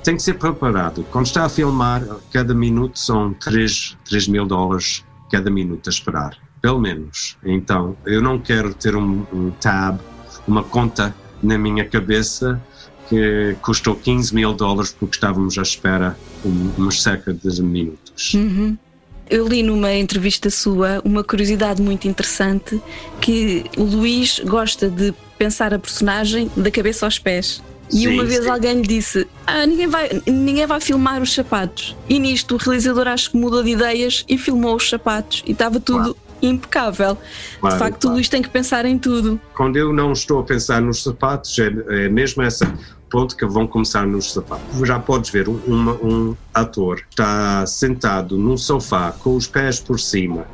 tem 0.03 0.15
que 0.17 0.24
ser 0.24 0.34
preparado. 0.34 1.05
Quando 1.12 1.27
está 1.27 1.46
a 1.46 1.50
filmar, 1.50 2.03
cada 2.32 2.53
minuto 2.53 3.00
são 3.00 3.34
3, 3.34 3.98
3 4.05 4.27
mil 4.27 4.46
dólares 4.46 5.05
cada 5.32 5.50
minuto 5.50 5.88
a 5.88 5.91
esperar, 5.91 6.38
pelo 6.62 6.79
menos. 6.79 7.38
Então, 7.43 7.96
eu 8.05 8.22
não 8.22 8.38
quero 8.38 8.74
ter 8.74 8.96
um, 8.96 9.25
um 9.32 9.51
tab, 9.51 10.00
uma 10.48 10.63
conta 10.63 11.15
na 11.44 11.58
minha 11.58 11.86
cabeça 11.86 12.60
que 13.10 13.56
custou 13.62 13.96
15 13.96 14.34
mil 14.34 14.54
dólares 14.54 14.96
porque 14.98 15.16
estávamos 15.16 15.58
à 15.58 15.62
espera 15.62 16.18
umas 16.44 17.02
cerca 17.02 17.34
de 17.34 17.62
minutos. 17.62 18.34
Uhum. 18.34 18.78
Eu 19.30 19.48
li 19.48 19.64
numa 19.64 19.94
entrevista 19.94 20.50
sua 20.50 21.02
uma 21.04 21.24
curiosidade 21.24 21.82
muito 21.82 22.08
interessante 22.08 22.82
que 23.22 23.66
o 23.78 23.84
Luís 23.84 24.40
gosta 24.40 24.90
de 24.90 25.14
pensar 25.38 25.74
a 25.74 25.80
personagem 25.80 26.50
da 26.56 26.70
cabeça 26.70 27.06
aos 27.06 27.20
pés. 27.20 27.62
E 27.92 27.98
sim, 27.98 28.08
uma 28.08 28.26
vez 28.26 28.44
sim. 28.44 28.50
alguém 28.50 28.82
lhe 28.82 28.88
disse: 28.88 29.28
ah, 29.46 29.66
ninguém, 29.66 29.88
vai, 29.88 30.10
ninguém 30.26 30.66
vai 30.66 30.80
filmar 30.80 31.22
os 31.22 31.34
sapatos. 31.34 31.96
E 32.10 32.18
nisto 32.18 32.56
o 32.56 32.58
realizador 32.58 33.08
acho 33.08 33.32
que 33.32 33.38
mudou 33.38 33.64
de 33.64 33.72
ideias 33.72 34.26
e 34.28 34.38
filmou 34.38 34.76
os 34.76 34.90
sapatos. 34.90 35.44
E 35.46 35.52
estava 35.52 35.80
tudo. 35.80 36.18
Impecável. 36.48 37.18
Claro, 37.60 37.76
de 37.76 37.80
facto, 37.80 38.02
claro. 38.02 38.14
o 38.14 38.18
Luís 38.18 38.30
tem 38.30 38.42
que 38.42 38.50
pensar 38.50 38.86
em 38.86 38.98
tudo. 38.98 39.40
Quando 39.56 39.78
eu 39.78 39.92
não 39.94 40.12
estou 40.12 40.40
a 40.40 40.44
pensar 40.44 40.82
nos 40.82 41.04
sapatos, 41.04 41.58
é, 41.60 42.06
é 42.06 42.10
mesmo 42.10 42.42
essa 42.44 42.72
ponto 43.14 43.38
que 43.38 43.46
vão 43.46 43.68
começar 43.68 44.08
nos 44.08 44.34
sapatos. 44.34 44.88
Já 44.88 45.00
podes 45.00 45.30
ver 45.30 45.48
um, 45.48 45.58
um 45.68 46.36
ator 46.52 47.04
está 47.08 47.64
sentado 47.68 48.40
num 48.40 48.58
sofá 48.58 49.12
com 49.12 49.36
os 49.36 49.46
pés 49.46 49.80
por 49.80 50.00
cima 50.00 50.48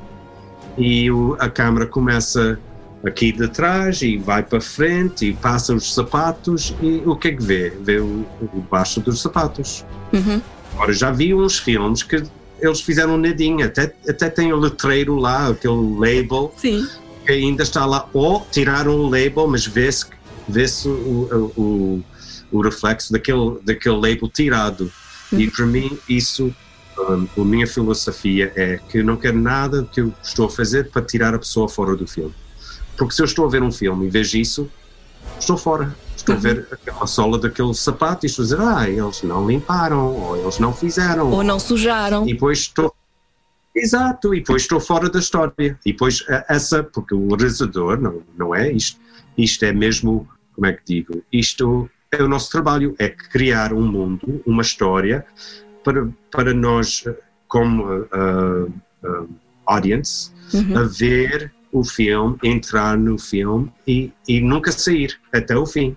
e 0.78 1.10
o, 1.10 1.38
a 1.40 1.50
câmera 1.50 1.86
começa 1.86 2.60
aqui 3.06 3.32
de 3.32 3.48
trás 3.48 4.02
e 4.02 4.18
vai 4.18 4.44
para 4.44 4.60
frente 4.60 5.28
e 5.28 5.34
passa 5.34 5.74
os 5.74 5.94
sapatos 5.94 6.76
e 6.82 7.02
o 7.06 7.16
que 7.16 7.30
é 7.30 7.32
que 7.32 7.42
vê? 7.42 7.70
Vê 7.82 8.00
o, 8.00 8.26
o 8.42 8.62
baixo 8.70 9.00
dos 9.00 9.22
sapatos. 9.22 9.86
Uhum. 10.12 10.42
Agora 10.74 10.92
já 10.92 11.12
vi 11.12 11.34
uns 11.34 11.60
filmes 11.60 12.04
que 12.04 12.24
eles 12.62 12.82
fizeram 12.82 13.16
um 13.16 13.18
nadinho, 13.18 13.66
até, 13.66 13.94
até 14.08 14.30
tem 14.30 14.52
o 14.54 14.58
letreiro 14.58 15.16
lá, 15.16 15.48
aquele 15.48 15.98
label 15.98 16.54
Sim. 16.58 16.88
que 17.26 17.32
ainda 17.32 17.64
está 17.64 17.86
lá, 17.86 18.08
ou 18.14 18.46
tiraram 18.52 18.96
o 18.96 19.10
label, 19.10 19.48
mas 19.48 19.66
vê-se 19.66 20.06
vê, 20.48 20.66
o, 20.86 21.52
o, 21.58 22.04
o, 22.52 22.62
reflexo 22.62 23.12
daquele, 23.12 23.60
daquele 23.64 23.96
label 23.96 24.30
tirado. 24.30 24.92
Uhum. 25.32 25.40
E 25.40 25.50
para 25.50 25.66
mim 25.66 25.98
isso 26.08 26.54
um, 26.98 27.42
a 27.42 27.46
minha 27.46 27.68
filosofia 27.68 28.52
é 28.56 28.80
que 28.90 29.00
eu 29.00 29.06
não 29.06 29.16
quero 29.16 29.40
nada 29.40 29.88
que 29.92 30.02
eu 30.02 30.14
estou 30.22 30.48
a 30.48 30.50
fazer 30.50 30.90
para 30.90 31.02
tirar 31.02 31.34
a 31.34 31.40
pessoa 31.40 31.70
fora 31.70 31.96
do 31.96 32.08
filme. 32.08 32.34
Porque 32.98 33.14
se 33.14 33.22
eu 33.22 33.26
estou 33.26 33.46
a 33.46 33.50
ver 33.50 33.64
um 33.64 33.72
filme 33.72 34.08
e 34.08 34.10
vejo 34.10 34.38
isso, 34.38 34.70
estou 35.40 35.58
fora. 35.58 35.96
A 36.32 36.36
ver 36.36 36.68
a 37.00 37.08
sola 37.08 37.38
daquele 37.38 37.74
sapato 37.74 38.26
e 38.26 38.28
estou 38.28 38.44
a 38.44 38.46
dizer, 38.46 38.62
ah, 38.62 38.90
eles 38.90 39.24
não 39.24 39.48
limparam, 39.48 40.16
ou 40.16 40.38
eles 40.38 40.60
não 40.60 40.74
fizeram. 40.74 41.32
Ou 41.32 41.44
não 41.44 41.60
sujaram. 41.60 42.28
E 42.28 42.34
depois 42.34 42.60
estou. 42.60 42.94
Exato, 43.76 44.34
e 44.34 44.40
depois 44.40 44.64
estou 44.64 44.80
fora 44.80 45.10
da 45.10 45.20
história. 45.20 45.80
E 45.86 45.92
depois 45.92 46.24
essa, 46.48 46.84
porque 46.84 47.16
o 47.16 47.28
realizador, 47.36 48.00
não, 48.00 48.22
não 48.38 48.54
é 48.54 48.72
isto, 48.72 49.00
isto 49.38 49.64
é 49.64 49.72
mesmo, 49.72 50.28
como 50.54 50.68
é 50.68 50.74
que 50.74 50.82
digo, 50.86 51.24
isto 51.32 51.90
é 52.12 52.22
o 52.22 52.28
nosso 52.28 52.52
trabalho, 52.52 52.96
é 53.00 53.10
criar 53.10 53.74
um 53.74 53.86
mundo, 53.86 54.42
uma 54.46 54.62
história, 54.62 55.26
para, 55.84 56.08
para 56.32 56.54
nós, 56.54 57.06
como 57.48 57.84
uh, 57.86 58.74
uh, 59.04 59.30
audience, 59.66 60.32
uhum. 60.54 60.78
a 60.78 60.84
ver 60.84 61.52
o 61.72 61.84
filme, 61.84 62.38
entrar 62.44 62.98
no 62.98 63.18
filme 63.18 63.72
e, 63.88 64.12
e 64.28 64.42
nunca 64.42 64.72
sair 64.72 65.20
até 65.32 65.56
o 65.56 65.66
fim. 65.66 65.96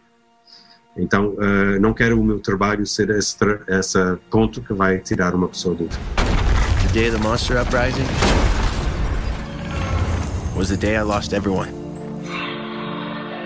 Então, 0.96 1.28
uh, 1.38 1.80
não 1.80 1.94
quero 1.94 2.20
o 2.20 2.24
meu 2.24 2.38
trabalho 2.38 2.86
ser 2.86 3.08
esse, 3.10 3.36
esse 3.68 3.98
ponto 4.30 4.60
que 4.60 4.74
vai 4.74 4.98
tirar 4.98 5.34
uma 5.34 5.48
pessoa 5.48 5.74
do 5.74 5.88
filme. 5.88 6.06
The 6.86 6.92
day 6.92 7.08
of 7.08 7.16
the 7.16 7.22
monster 7.22 7.58
uprising 7.58 8.06
was 10.54 10.68
the 10.68 10.76
day 10.76 10.96
I 10.96 11.02
lost 11.02 11.32
everyone. 11.32 11.70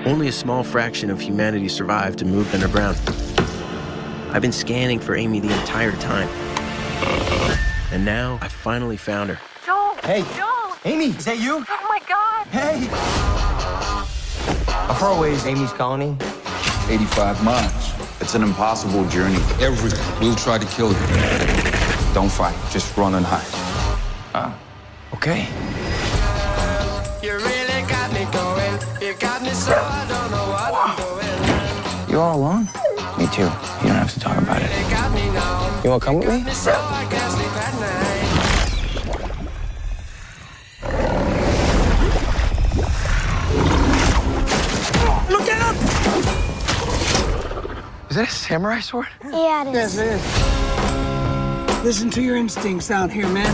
Only 0.04 0.28
a 0.28 0.32
small 0.32 0.64
fraction 0.64 1.10
of 1.10 1.20
humanity 1.20 1.68
survived 1.68 2.20
and 2.22 2.30
moved 2.32 2.52
underground. 2.54 2.96
I've 4.32 4.42
been 4.42 4.52
scanning 4.52 4.98
for 4.98 5.14
Amy 5.14 5.40
the 5.40 5.52
entire 5.52 5.92
time. 5.92 6.28
And 7.92 8.04
now 8.04 8.38
I 8.42 8.48
finally 8.48 8.96
found 8.96 9.30
her. 9.30 9.38
Joel! 9.64 9.94
Hey! 10.02 10.24
Joel! 10.36 10.76
Amy, 10.84 11.06
is 11.06 11.24
that 11.24 11.38
you? 11.38 11.64
Oh 11.68 11.86
my 11.88 12.00
god! 12.08 12.46
Hey! 12.48 12.86
How 14.86 14.94
far 14.94 15.16
away 15.16 15.32
is 15.32 15.46
Amy's 15.46 15.72
colony? 15.72 16.16
85 16.88 17.42
miles. 17.42 17.92
It's 18.20 18.34
an 18.34 18.42
impossible 18.42 19.04
journey. 19.08 19.40
Everyone 19.60 19.98
will 20.20 20.36
try 20.36 20.58
to 20.58 20.66
kill 20.66 20.92
you. 20.92 21.06
Don't 22.14 22.30
fight, 22.30 22.56
just 22.70 22.96
run 22.96 23.14
and 23.14 23.26
hide. 23.26 23.44
Ah, 24.34 24.56
okay. 25.14 25.48
You 27.22 27.32
really 27.32 27.82
got 27.88 28.12
me 28.12 28.24
going. 28.30 28.78
You 29.02 29.14
got 29.18 29.42
me 29.42 29.50
so 29.50 29.74
I 29.74 30.06
don't 30.08 30.30
know 30.30 30.46
what 30.54 30.72
I'm 30.74 30.96
doing. 30.96 32.10
You 32.10 32.20
all 32.20 32.38
alone? 32.38 32.68
Me 33.18 33.26
too. 33.34 33.42
You 33.42 33.88
don't 33.88 33.96
have 33.96 34.12
to 34.14 34.20
talk 34.20 34.38
about 34.38 34.62
it. 34.62 34.70
You 35.84 35.90
want 35.90 36.02
to 36.02 36.06
come 36.06 36.16
with 36.16 36.28
me? 36.28 36.44
Is 48.16 48.20
that 48.20 48.28
a 48.28 48.32
samurai 48.32 48.80
sword? 48.80 49.08
Yeah, 49.24 49.68
it 49.68 49.74
is. 49.74 49.94
Yes, 49.94 49.98
it 49.98 50.06
is. 50.06 51.84
Listen 51.84 52.08
to 52.12 52.22
your 52.22 52.36
instincts 52.36 52.90
out 52.90 53.10
here, 53.10 53.28
man. 53.28 53.52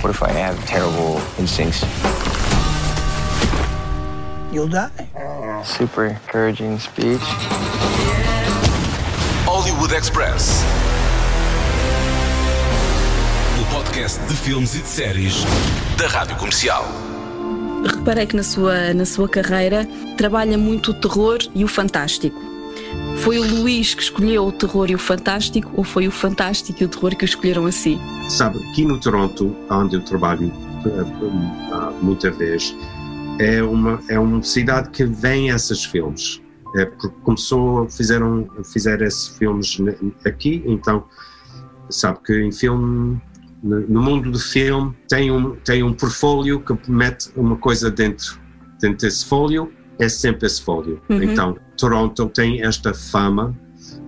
What 0.00 0.10
if 0.10 0.22
I 0.22 0.30
have 0.30 0.64
terrible 0.64 1.20
instincts? 1.36 1.84
You'll 4.52 4.68
die. 4.68 5.08
Super 5.64 6.06
encouraging 6.06 6.78
speech. 6.78 7.20
Hollywood 9.44 9.90
Express. 9.90 10.62
O 13.60 13.74
podcast 13.74 14.20
de 14.28 14.36
filmes 14.36 14.76
e 14.76 14.82
de 14.82 14.86
séries 14.86 15.42
da 15.98 16.06
Rádio 16.06 16.36
Comercial. 16.36 16.84
Reparei 17.92 18.26
que 18.26 18.36
na 18.36 18.44
sua, 18.44 18.94
na 18.94 19.04
sua 19.04 19.28
carreira 19.28 19.84
trabalha 20.16 20.56
muito 20.56 20.92
o 20.92 20.94
terror 20.94 21.38
e 21.56 21.64
o 21.64 21.68
fantástico. 21.68 22.55
Foi 23.26 23.40
o 23.40 23.44
Luís 23.44 23.92
que 23.92 24.04
escolheu 24.04 24.46
o 24.46 24.52
terror 24.52 24.88
e 24.88 24.94
o 24.94 24.98
fantástico 25.00 25.72
ou 25.74 25.82
foi 25.82 26.06
o 26.06 26.12
fantástico 26.12 26.80
e 26.80 26.86
o 26.86 26.88
terror 26.88 27.16
que 27.16 27.24
escolheram 27.24 27.66
assim? 27.66 27.98
Sabe, 28.28 28.56
aqui 28.68 28.84
no 28.84 29.00
Toronto, 29.00 29.52
onde 29.68 29.96
eu 29.96 30.00
trabalho 30.00 30.46
uh, 30.46 31.92
muita 32.00 32.30
vez, 32.30 32.72
é 33.40 33.60
uma, 33.64 34.00
é 34.08 34.16
uma 34.16 34.40
cidade 34.44 34.90
que 34.90 35.04
vem 35.04 35.48
esses 35.48 35.84
filmes. 35.84 36.40
É 36.76 36.84
porque 36.84 37.08
começou, 37.24 37.90
fizeram, 37.90 38.48
fizeram 38.72 39.04
esses 39.04 39.26
filmes 39.36 39.76
aqui, 40.24 40.62
então 40.64 41.04
sabe 41.90 42.20
que 42.24 42.32
em 42.32 42.52
filme 42.52 43.20
no 43.60 44.02
mundo 44.02 44.30
do 44.30 44.38
filme 44.38 44.94
tem 45.08 45.32
um 45.32 45.56
tem 45.56 45.82
um 45.82 45.92
portfólio 45.92 46.60
que 46.60 46.88
mete 46.88 47.30
uma 47.34 47.56
coisa 47.56 47.90
dentro 47.90 48.38
dentro 48.80 48.98
desse 48.98 49.24
folho 49.24 49.72
é 49.98 50.08
sempre 50.08 50.46
esse 50.46 50.62
folho 50.62 51.00
uhum. 51.08 51.22
então 51.22 51.56
Toronto 51.76 52.26
tem 52.28 52.62
esta 52.62 52.92
fama 52.94 53.54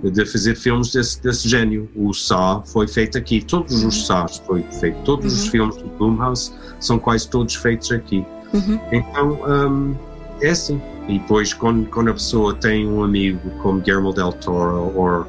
de 0.03 0.25
fazer 0.25 0.55
filmes 0.55 0.93
desse, 0.93 1.23
desse 1.23 1.49
gênio. 1.49 1.89
O 1.95 2.13
Saw 2.13 2.63
foi 2.65 2.87
feito 2.87 3.19
aqui, 3.19 3.43
todos 3.43 3.85
os 3.85 4.07
Saws 4.07 4.43
foi 4.47 4.63
feito, 4.81 4.97
todos 5.05 5.33
uhum. 5.33 5.39
os 5.39 5.49
filmes 5.49 5.77
do 5.77 5.89
Blumhouse 5.99 6.53
são 6.81 6.99
quase 6.99 7.29
todos 7.29 7.55
feitos 7.55 7.91
aqui. 7.91 8.25
Uhum. 8.53 8.79
Então 8.93 9.33
um, 9.33 9.97
é 10.41 10.51
assim. 10.51 10.81
E 11.09 11.19
depois, 11.19 11.55
quando, 11.55 11.89
quando 11.89 12.11
a 12.11 12.13
pessoa 12.13 12.55
tem 12.55 12.87
um 12.87 13.03
amigo 13.03 13.41
como 13.63 13.81
Guillermo 13.81 14.13
del 14.13 14.33
Toro 14.33 14.93
ou 14.95 15.23
uh, 15.23 15.27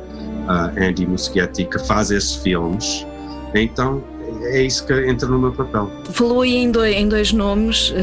Andy 0.77 1.05
Muschietti 1.05 1.63
que 1.65 1.79
faz 1.79 2.12
esses 2.12 2.36
filmes, 2.36 3.08
então 3.55 4.03
é 4.41 4.62
isso 4.62 4.86
que 4.86 4.93
entra 5.08 5.27
no 5.27 5.39
meu 5.39 5.53
papel. 5.53 5.89
Falou 6.12 6.41
aí 6.41 6.55
em 6.55 6.69
dois, 6.72 6.93
em 6.96 7.08
dois 7.08 7.31
nomes, 7.31 7.93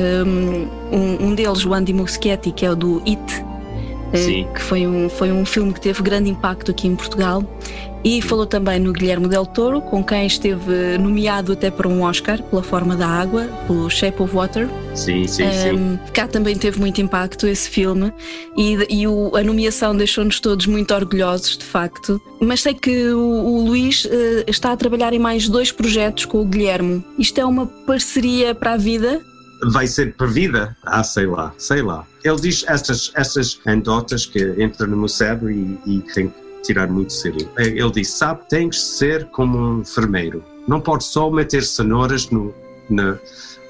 um, 0.90 1.28
um 1.28 1.34
deles, 1.34 1.64
o 1.64 1.74
Andy 1.74 1.92
Muschietti, 1.92 2.50
que 2.50 2.64
é 2.64 2.70
o 2.70 2.74
do 2.74 3.02
It, 3.06 3.44
eh, 4.12 4.44
que 4.54 4.60
foi 4.60 4.86
um, 4.86 5.08
foi 5.08 5.32
um 5.32 5.44
filme 5.44 5.72
que 5.72 5.80
teve 5.80 6.02
grande 6.02 6.30
impacto 6.30 6.70
aqui 6.70 6.86
em 6.86 6.96
Portugal. 6.96 7.42
E 8.04 8.22
falou 8.22 8.46
também 8.46 8.78
no 8.78 8.92
Guilherme 8.92 9.26
Del 9.26 9.44
Toro, 9.44 9.80
com 9.80 10.04
quem 10.04 10.28
esteve 10.28 10.96
nomeado 10.96 11.54
até 11.54 11.72
para 11.72 11.88
um 11.88 12.02
Oscar 12.02 12.40
pela 12.40 12.62
Forma 12.62 12.94
da 12.94 13.08
Água, 13.08 13.48
pelo 13.66 13.90
Shape 13.90 14.22
of 14.22 14.32
Water. 14.32 14.68
Sim, 14.94 15.26
sim, 15.26 15.42
um, 15.42 15.50
sim. 15.50 15.98
Cá 16.12 16.28
também 16.28 16.56
teve 16.56 16.78
muito 16.78 17.00
impacto 17.00 17.48
esse 17.48 17.68
filme 17.68 18.12
e, 18.56 18.76
e 18.88 19.08
o, 19.08 19.34
a 19.34 19.42
nomeação 19.42 19.96
deixou-nos 19.96 20.38
todos 20.38 20.66
muito 20.66 20.94
orgulhosos, 20.94 21.58
de 21.58 21.64
facto. 21.64 22.22
Mas 22.40 22.60
sei 22.60 22.74
que 22.74 23.08
o, 23.08 23.18
o 23.18 23.64
Luís 23.66 24.04
uh, 24.04 24.08
está 24.46 24.70
a 24.70 24.76
trabalhar 24.76 25.12
em 25.12 25.18
mais 25.18 25.48
dois 25.48 25.72
projetos 25.72 26.26
com 26.26 26.40
o 26.40 26.44
Guilherme. 26.44 27.04
Isto 27.18 27.40
é 27.40 27.44
uma 27.44 27.66
parceria 27.66 28.54
para 28.54 28.74
a 28.74 28.76
vida? 28.76 29.20
Vai 29.62 29.86
ser 29.86 30.14
para 30.14 30.26
vida? 30.26 30.76
Ah, 30.84 31.02
sei 31.02 31.26
lá, 31.26 31.52
sei 31.58 31.82
lá. 31.82 32.06
Ele 32.24 32.36
diz 32.36 32.64
estas, 32.66 33.12
estas 33.14 33.60
anedotas 33.64 34.26
que 34.26 34.54
entram 34.62 34.88
no 34.88 34.96
meu 34.96 35.08
cérebro 35.08 35.50
e, 35.50 35.78
e 35.86 36.00
tem 36.14 36.28
que 36.28 36.62
tirar 36.62 36.88
muito 36.88 37.12
sério. 37.12 37.48
Ele 37.56 37.90
diz, 37.90 38.08
sabe, 38.08 38.40
tens 38.48 38.76
de 38.76 38.82
ser 38.82 39.26
como 39.26 39.58
um 39.58 39.80
enfermeiro. 39.80 40.44
Não 40.66 40.80
pode 40.80 41.04
só 41.04 41.30
meter 41.30 41.62
cenouras 41.62 42.28
no, 42.30 42.52
na, 42.88 43.18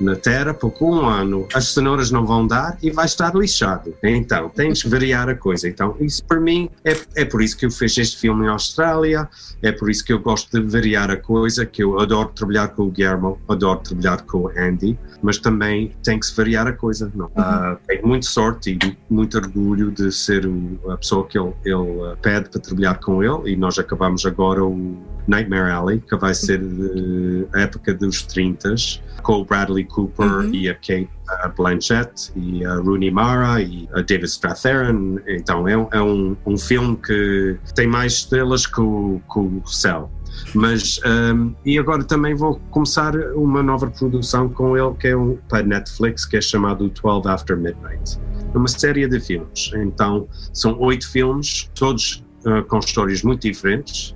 na 0.00 0.14
terra, 0.14 0.52
porque 0.52 0.84
um 0.84 1.06
ano 1.06 1.46
as 1.54 1.72
cenouras 1.72 2.10
não 2.10 2.26
vão 2.26 2.46
dar 2.46 2.76
e 2.82 2.90
vai 2.90 3.06
estar 3.06 3.34
lixado. 3.34 3.94
Então, 4.02 4.48
tens 4.48 4.82
que 4.82 4.88
variar 4.88 5.28
a 5.28 5.34
coisa. 5.34 5.68
Então, 5.68 5.96
isso 6.00 6.24
para 6.24 6.40
mim 6.40 6.68
é, 6.84 6.96
é 7.14 7.24
por 7.24 7.42
isso 7.42 7.56
que 7.56 7.66
eu 7.66 7.70
fiz 7.70 7.96
este 7.96 8.18
filme 8.18 8.46
em 8.46 8.48
Austrália, 8.48 9.28
é 9.62 9.72
por 9.72 9.90
isso 9.90 10.04
que 10.04 10.12
eu 10.12 10.18
gosto 10.18 10.60
de 10.60 10.66
variar 10.66 11.10
a 11.10 11.16
coisa, 11.16 11.64
que 11.64 11.82
eu 11.82 11.98
adoro 11.98 12.28
trabalhar 12.34 12.68
com 12.68 12.84
o 12.84 12.90
Guillermo, 12.90 13.38
adoro 13.48 13.80
trabalhar 13.80 14.22
com 14.22 14.38
o 14.38 14.48
Andy, 14.48 14.98
mas 15.22 15.38
também 15.38 15.92
tem 16.02 16.18
que 16.18 16.26
se 16.26 16.36
variar 16.36 16.66
a 16.66 16.72
coisa. 16.72 17.10
Não? 17.14 17.26
Uhum. 17.36 17.72
Uh, 17.72 17.78
tenho 17.86 18.06
muita 18.06 18.26
sorte 18.26 18.78
e 18.82 18.96
muito 19.08 19.36
orgulho 19.38 19.90
de 19.90 20.12
ser 20.12 20.48
a 20.88 20.96
pessoa 20.96 21.26
que 21.26 21.38
ele, 21.38 21.52
ele 21.64 22.02
ah, 22.04 22.16
pede 22.20 22.50
para 22.50 22.60
trabalhar 22.60 22.98
com 23.00 23.22
ele 23.22 23.52
e 23.52 23.56
nós 23.56 23.78
acabamos 23.78 24.24
agora 24.26 24.64
o 24.64 24.96
Nightmare 25.26 25.70
Alley, 25.70 26.00
que 26.00 26.16
vai 26.16 26.34
ser 26.34 26.60
uh, 26.62 27.48
a 27.54 27.60
época 27.60 27.94
dos 27.94 28.22
30 28.22 28.74
com 29.22 29.40
o 29.40 29.44
Bradley 29.44 29.84
Cooper 29.84 30.26
uhum. 30.26 30.54
e 30.54 30.68
a 30.68 30.74
Kate 30.74 31.08
Blanchett 31.56 32.32
e 32.36 32.64
a 32.64 32.76
Rooney 32.76 33.10
Mara 33.10 33.60
e 33.60 33.88
a 33.92 34.00
David 34.00 34.26
Strathairn. 34.26 35.20
Então 35.26 35.66
é, 35.66 35.72
é 35.72 36.00
um, 36.00 36.36
um 36.46 36.56
filme 36.56 36.96
que 36.96 37.58
tem 37.74 37.86
mais 37.86 38.14
estrelas 38.14 38.66
que 38.66 38.80
o, 38.80 39.20
que 39.32 39.38
o 39.38 39.62
céu. 39.66 40.10
Mas, 40.54 41.00
um, 41.34 41.54
e 41.64 41.78
agora 41.78 42.04
também 42.04 42.34
vou 42.34 42.60
começar 42.70 43.14
uma 43.34 43.62
nova 43.62 43.90
produção 43.90 44.48
com 44.48 44.76
ele, 44.76 44.94
que 44.94 45.08
é 45.08 45.16
um, 45.16 45.38
para 45.48 45.62
Netflix, 45.62 46.24
que 46.24 46.36
é 46.36 46.40
chamado 46.40 46.88
12 46.88 47.28
After 47.28 47.56
Midnight. 47.56 48.18
É 48.54 48.58
uma 48.58 48.68
série 48.68 49.08
de 49.08 49.18
filmes. 49.18 49.70
Então, 49.74 50.28
são 50.52 50.78
oito 50.78 51.10
filmes, 51.10 51.70
todos 51.74 52.24
uh, 52.44 52.62
com 52.64 52.78
histórias 52.78 53.22
muito 53.22 53.42
diferentes 53.42 54.14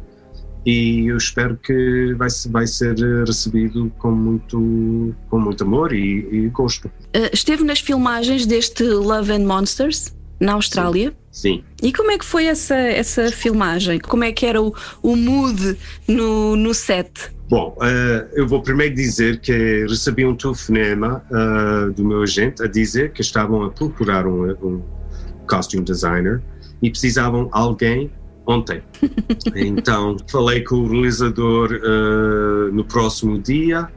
e 0.65 1.07
eu 1.07 1.17
espero 1.17 1.57
que 1.57 2.15
vai, 2.15 2.29
vai 2.51 2.67
ser 2.67 2.97
recebido 3.27 3.91
com 3.99 4.11
muito, 4.11 5.15
com 5.29 5.39
muito 5.39 5.65
amor 5.65 5.93
e, 5.93 6.29
e 6.31 6.49
gosto. 6.49 6.87
Uh, 6.89 7.31
esteve 7.33 7.65
nas 7.65 7.81
filmagens 7.81 8.47
deste 8.47 8.85
Love 8.85 9.33
and 9.33 9.47
Monsters 9.47 10.15
na 10.39 10.53
Austrália? 10.53 11.11
Sim. 11.11 11.21
Sim. 11.31 11.65
E 11.83 11.93
como 11.93 12.11
é 12.11 12.19
que 12.19 12.25
foi 12.25 12.47
essa, 12.47 12.75
essa 12.75 13.31
filmagem? 13.31 14.01
Como 14.01 14.25
é 14.25 14.33
que 14.33 14.45
era 14.45 14.61
o, 14.61 14.75
o 15.03 15.15
mood 15.15 15.79
no, 16.09 16.57
no 16.57 16.75
set? 16.75 17.31
Bom, 17.49 17.77
uh, 17.79 18.29
eu 18.33 18.47
vou 18.47 18.63
primeiro 18.63 18.95
dizer 18.95 19.41
que 19.41 19.87
recebi 19.89 20.25
um 20.25 20.35
telefonema 20.35 21.25
uh, 21.31 21.93
do 21.93 22.05
meu 22.05 22.23
agente 22.23 22.63
a 22.63 22.67
dizer 22.67 23.13
que 23.13 23.21
estavam 23.21 23.65
a 23.65 23.71
procurar 23.71 24.27
um, 24.27 24.51
um 24.63 24.83
costume 25.49 25.85
designer 25.85 26.43
e 26.83 26.91
precisavam 26.91 27.49
alguém 27.53 28.11
ontem. 28.47 28.83
então 29.55 30.17
falei 30.29 30.63
com 30.63 30.77
o 30.77 30.89
realizador 30.89 31.71
uh, 31.73 32.73
no 32.73 32.85
próximo 32.85 33.39
dia, 33.39 33.89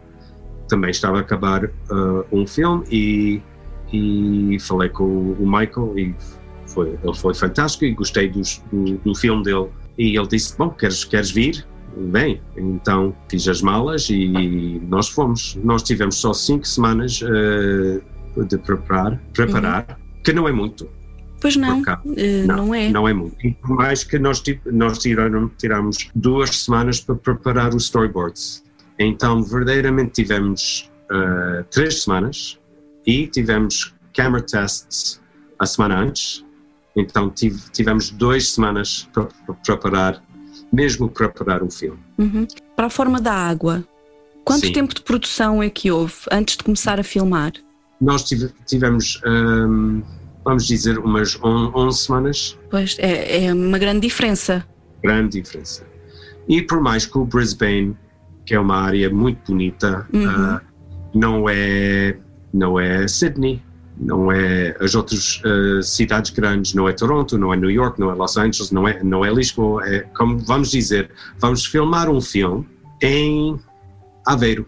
também 0.68 0.92
estava 0.92 1.18
a 1.18 1.22
acabar 1.22 1.66
uh, 1.66 2.26
um 2.32 2.46
filme 2.46 2.86
e, 2.92 3.42
e 3.92 4.60
falei 4.60 4.90
com 4.90 5.04
o 5.04 5.46
Michael 5.46 5.98
e 5.98 6.16
foi, 6.68 6.98
ele 7.04 7.14
foi 7.16 7.34
fantástico 7.34 7.86
e 7.86 7.94
gostei 7.94 8.30
dos, 8.30 8.64
do, 8.72 8.98
do 8.98 9.16
filme 9.16 9.44
dele. 9.44 9.70
E 9.98 10.18
ele 10.18 10.28
disse: 10.28 10.58
Bom, 10.58 10.70
queres, 10.70 11.04
queres 11.04 11.32
vir? 11.32 11.66
Bem, 11.96 12.42
então 12.58 13.16
fiz 13.30 13.48
as 13.48 13.62
malas 13.62 14.10
e 14.10 14.82
nós 14.88 15.10
fomos. 15.10 15.56
Nós 15.64 15.84
tivemos 15.84 16.16
só 16.16 16.34
cinco 16.34 16.68
semanas 16.68 17.22
uh, 17.22 18.46
de 18.46 18.58
preparar, 18.58 19.22
preparar 19.32 19.86
uhum. 19.88 19.96
que 20.24 20.34
não 20.34 20.48
é 20.48 20.52
muito. 20.52 20.90
Pois 21.44 21.58
não, 21.58 21.82
uh, 21.82 21.86
não, 22.48 22.56
não, 22.56 22.74
é. 22.74 22.90
Não 22.90 23.06
é 23.06 23.12
muito. 23.12 23.36
E 23.46 23.52
por 23.52 23.72
mais 23.76 24.02
que 24.02 24.18
nós, 24.18 24.42
nós 24.66 24.98
tiramos, 24.98 25.52
tiramos 25.58 26.10
duas 26.16 26.56
semanas 26.56 27.02
para 27.02 27.16
preparar 27.16 27.76
os 27.76 27.84
storyboards. 27.84 28.64
Então, 28.98 29.44
verdadeiramente 29.44 30.14
tivemos 30.14 30.90
uh, 31.12 31.66
três 31.70 32.04
semanas 32.04 32.58
e 33.06 33.28
tivemos 33.28 33.94
camera 34.16 34.42
tests 34.42 35.22
a 35.60 35.66
semana 35.66 36.00
antes. 36.00 36.46
Então, 36.96 37.30
tive, 37.30 37.60
tivemos 37.74 38.10
duas 38.10 38.54
semanas 38.54 39.10
para, 39.12 39.26
para 39.26 39.56
preparar, 39.56 40.24
mesmo 40.72 41.10
preparar 41.10 41.62
o 41.62 41.70
filme. 41.70 42.00
Uhum. 42.20 42.48
Para 42.74 42.86
a 42.86 42.90
forma 42.90 43.20
da 43.20 43.34
água, 43.34 43.86
quanto 44.46 44.68
Sim. 44.68 44.72
tempo 44.72 44.96
de 44.96 45.02
produção 45.02 45.62
é 45.62 45.70
que 45.70 45.92
houve 45.92 46.14
antes 46.32 46.56
de 46.56 46.64
começar 46.64 47.02
a 47.02 47.04
filmar? 47.04 47.52
Nós 48.00 48.24
tivemos. 48.66 49.20
Um, 49.26 50.02
vamos 50.44 50.66
dizer, 50.66 50.98
umas 51.00 51.38
11 51.44 51.98
semanas. 51.98 52.60
Pois, 52.70 52.98
é, 53.00 53.46
é 53.46 53.54
uma 53.54 53.78
grande 53.78 54.02
diferença. 54.02 54.66
Grande 55.02 55.42
diferença. 55.42 55.86
E 56.48 56.62
por 56.62 56.82
mais 56.82 57.06
que 57.06 57.18
o 57.18 57.26
Brisbane, 57.26 57.98
que 58.46 58.54
é 58.54 58.60
uma 58.60 58.78
área 58.78 59.10
muito 59.10 59.52
bonita, 59.52 60.08
uhum. 60.14 60.56
uh, 60.56 60.62
não 61.14 61.50
é 61.50 62.18
não 62.54 62.80
é 62.80 63.08
Sydney, 63.08 63.62
não 63.98 64.32
é 64.32 64.76
as 64.80 64.94
outras 64.94 65.42
uh, 65.44 65.82
cidades 65.82 66.32
grandes, 66.32 66.74
não 66.74 66.88
é 66.88 66.94
Toronto, 66.94 67.38
não 67.38 67.54
é 67.54 67.58
New 67.58 67.72
York, 67.72 68.00
não 68.00 68.12
é 68.12 68.14
Los 68.14 68.38
Angeles, 68.38 68.72
não 68.72 68.88
é 68.88 69.02
não 69.04 69.26
é 69.26 69.32
Lisboa, 69.32 69.88
é 69.88 70.02
como 70.18 70.38
vamos 70.40 70.72
dizer, 70.72 71.10
vamos 71.40 71.66
filmar 71.66 72.10
um 72.10 72.22
filme 72.22 72.68
em 73.02 73.60
Aveiro. 74.26 74.68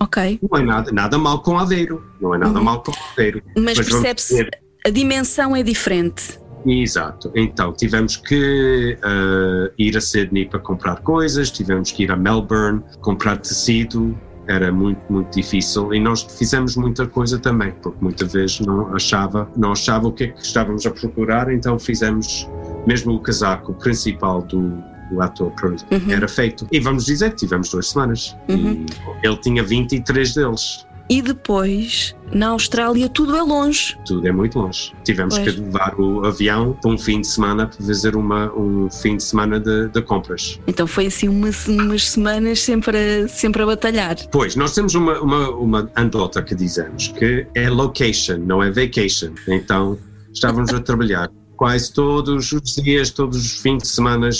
Ok. 0.00 0.40
Não 0.42 0.58
é 0.58 0.64
nada, 0.64 0.90
nada 0.90 1.18
mal 1.18 1.42
com 1.42 1.58
Aveiro, 1.58 2.04
não 2.20 2.34
é 2.34 2.38
nada 2.38 2.58
uhum. 2.58 2.64
mal 2.64 2.82
com 2.82 2.92
Aveiro. 3.12 3.42
Mas, 3.56 3.78
mas 3.78 3.88
percebe-se 3.88 4.48
a 4.84 4.90
dimensão 4.90 5.54
é 5.54 5.62
diferente. 5.62 6.40
Exato. 6.64 7.32
Então, 7.34 7.72
tivemos 7.72 8.16
que 8.16 8.96
uh, 9.02 9.72
ir 9.76 9.96
a 9.96 10.00
Sydney 10.00 10.46
para 10.46 10.60
comprar 10.60 11.00
coisas, 11.00 11.50
tivemos 11.50 11.90
que 11.90 12.04
ir 12.04 12.12
a 12.12 12.16
Melbourne 12.16 12.82
comprar 13.00 13.36
tecido, 13.38 14.16
era 14.46 14.72
muito, 14.72 15.00
muito 15.08 15.34
difícil 15.34 15.94
e 15.94 16.00
nós 16.00 16.22
fizemos 16.22 16.76
muita 16.76 17.06
coisa 17.06 17.38
também, 17.38 17.72
porque 17.82 17.98
muitas 18.00 18.32
vezes 18.32 18.60
não 18.60 18.94
achava, 18.94 19.48
não 19.56 19.72
achava 19.72 20.08
o 20.08 20.12
que 20.12 20.24
é 20.24 20.28
que 20.28 20.42
estávamos 20.42 20.84
a 20.84 20.90
procurar, 20.90 21.52
então 21.52 21.78
fizemos 21.78 22.48
mesmo 22.86 23.14
o 23.14 23.20
casaco 23.20 23.72
principal 23.74 24.42
do, 24.42 24.82
do 25.10 25.20
ator 25.20 25.52
uhum. 25.62 26.10
era 26.10 26.26
feito. 26.26 26.66
E 26.72 26.80
vamos 26.80 27.04
dizer 27.04 27.30
que 27.30 27.36
tivemos 27.36 27.68
duas 27.68 27.90
semanas. 27.90 28.36
Uhum. 28.48 28.84
ele 29.22 29.36
tinha 29.36 29.62
23 29.62 30.34
deles. 30.34 30.86
E 31.08 31.20
depois, 31.20 32.14
na 32.32 32.48
Austrália, 32.48 33.08
tudo 33.08 33.36
é 33.36 33.42
longe. 33.42 33.96
Tudo 34.06 34.26
é 34.26 34.32
muito 34.32 34.58
longe. 34.58 34.92
Tivemos 35.04 35.36
pois. 35.36 35.54
que 35.54 35.60
levar 35.60 35.94
o 35.98 36.24
avião 36.24 36.76
para 36.80 36.90
um 36.90 36.98
fim 36.98 37.20
de 37.20 37.26
semana 37.26 37.66
para 37.66 37.84
fazer 37.84 38.16
uma, 38.16 38.52
um 38.54 38.90
fim 38.90 39.16
de 39.16 39.22
semana 39.22 39.60
de, 39.60 39.88
de 39.88 40.02
compras. 40.02 40.58
Então 40.66 40.86
foi 40.86 41.06
assim 41.06 41.28
umas, 41.28 41.66
umas 41.68 42.10
semanas 42.10 42.60
sempre 42.60 42.96
a, 42.96 43.28
sempre 43.28 43.62
a 43.62 43.66
batalhar. 43.66 44.16
Pois, 44.30 44.56
nós 44.56 44.74
temos 44.74 44.94
uma, 44.94 45.20
uma, 45.20 45.50
uma 45.50 45.90
andota 45.96 46.42
que 46.42 46.54
dizemos 46.54 47.08
que 47.08 47.46
é 47.54 47.68
location, 47.68 48.38
não 48.38 48.62
é 48.62 48.70
vacation. 48.70 49.32
Então 49.48 49.98
estávamos 50.32 50.72
a 50.72 50.80
trabalhar 50.80 51.30
quase 51.56 51.92
todos 51.92 52.52
os 52.52 52.74
dias, 52.76 53.10
todos 53.10 53.36
os 53.36 53.60
fins 53.60 53.82
de 53.82 53.88
semana. 53.88 54.30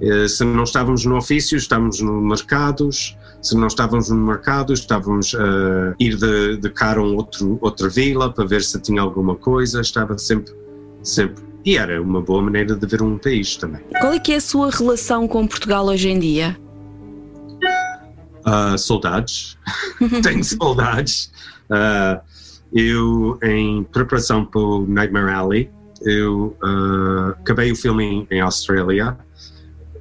Eh, 0.00 0.28
se 0.28 0.44
não 0.44 0.62
estávamos 0.62 1.04
no 1.04 1.16
ofício, 1.16 1.56
estávamos 1.56 2.00
nos 2.00 2.22
mercados, 2.22 3.16
se 3.42 3.56
não 3.56 3.66
estávamos 3.66 4.08
no 4.08 4.16
mercado, 4.16 4.72
estávamos 4.72 5.34
a 5.34 5.94
ir 5.98 6.16
de, 6.16 6.56
de 6.56 6.70
cara 6.70 7.00
a 7.00 7.02
um 7.02 7.16
outro, 7.16 7.58
outra 7.60 7.88
vila 7.88 8.32
para 8.32 8.44
ver 8.44 8.62
se 8.62 8.80
tinha 8.80 9.00
alguma 9.00 9.34
coisa, 9.34 9.80
estava 9.80 10.16
sempre, 10.16 10.54
sempre. 11.02 11.44
E 11.64 11.76
era 11.76 12.00
uma 12.00 12.20
boa 12.20 12.42
maneira 12.42 12.74
de 12.76 12.86
ver 12.86 13.02
um 13.02 13.18
país 13.18 13.56
também. 13.56 13.82
Qual 14.00 14.12
é 14.12 14.18
que 14.18 14.32
é 14.32 14.36
a 14.36 14.40
sua 14.40 14.70
relação 14.70 15.26
com 15.26 15.46
Portugal 15.46 15.86
hoje 15.86 16.08
em 16.08 16.18
dia? 16.18 16.56
Uh, 18.46 18.78
saudades, 18.78 19.58
tenho 20.22 20.42
saudades. 20.44 21.30
Uh, 21.68 22.20
eu, 22.72 23.38
em 23.42 23.82
preparação 23.84 24.44
para 24.44 24.60
o 24.60 24.86
Nightmare 24.86 25.30
Alley, 25.30 25.70
eu 26.02 26.56
uh, 26.62 27.30
acabei 27.40 27.72
o 27.72 27.76
filme 27.76 28.04
em, 28.04 28.26
em 28.30 28.40
Austrália 28.40 29.18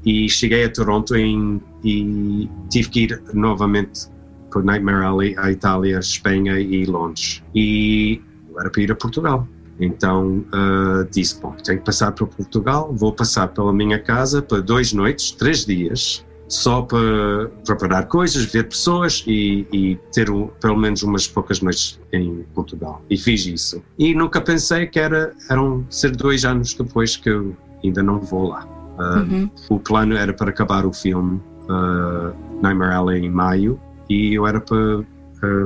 e 0.08 0.30
cheguei 0.30 0.64
a 0.64 0.70
Toronto 0.72 1.14
em, 1.18 1.62
e 1.84 2.50
tive 2.70 2.90
que 2.90 3.00
ir 3.02 3.22
novamente 3.34 4.08
para 4.50 4.64
Nightmare 4.64 5.04
Alley, 5.04 5.36
a 5.38 5.52
Itália, 5.52 6.00
Espanha 6.00 6.58
e 6.58 6.86
Londres. 6.86 7.44
E 7.54 8.22
era 8.58 8.70
para 8.70 8.82
ir 8.82 8.90
a 8.90 8.96
Portugal. 8.96 9.46
Então 9.82 10.46
uh, 10.54 11.06
disse: 11.12 11.42
Bom, 11.42 11.54
tenho 11.62 11.80
que 11.80 11.86
passar 11.86 12.14
para 12.14 12.26
Portugal, 12.26 12.90
vou 12.94 13.12
passar 13.12 13.50
pela 13.50 13.74
minha 13.74 14.00
casa 14.00 14.42
para 14.42 14.62
dois 14.62 14.94
noites, 14.94 15.32
três 15.32 15.66
dias, 15.66 16.26
só 16.48 16.84
para 16.84 17.50
preparar 17.66 18.08
coisas, 18.08 18.46
ver 18.46 18.64
pessoas 18.70 19.26
e, 19.28 19.68
e 19.74 20.00
ter 20.14 20.30
um, 20.32 20.48
pelo 20.62 20.78
menos 20.78 21.04
umas 21.04 21.28
poucas 21.28 21.60
noites 21.60 22.00
em 22.14 22.46
Portugal. 22.56 23.02
E 23.10 23.18
fiz 23.18 23.46
isso. 23.46 23.84
E 24.00 24.16
nunca 24.16 24.40
pensei 24.40 24.88
que 24.88 25.00
era, 25.00 25.34
eram 25.50 25.86
ser 25.90 26.16
dois 26.16 26.46
anos 26.46 26.74
depois 26.74 27.18
que 27.18 27.30
eu 27.30 27.54
ainda 27.84 28.02
não 28.02 28.22
vou 28.22 28.48
lá. 28.48 28.77
Uh, 28.98 29.20
uhum. 29.20 29.50
O 29.70 29.80
plano 29.80 30.16
era 30.16 30.34
para 30.34 30.50
acabar 30.50 30.86
o 30.86 30.92
filme 30.92 31.40
uh, 31.70 32.34
Nightmare 32.62 32.94
Alley 32.94 33.26
em 33.26 33.30
maio 33.30 33.80
e 34.10 34.34
eu 34.34 34.48
era 34.48 34.60
para 34.60 35.00
uh, 35.00 35.06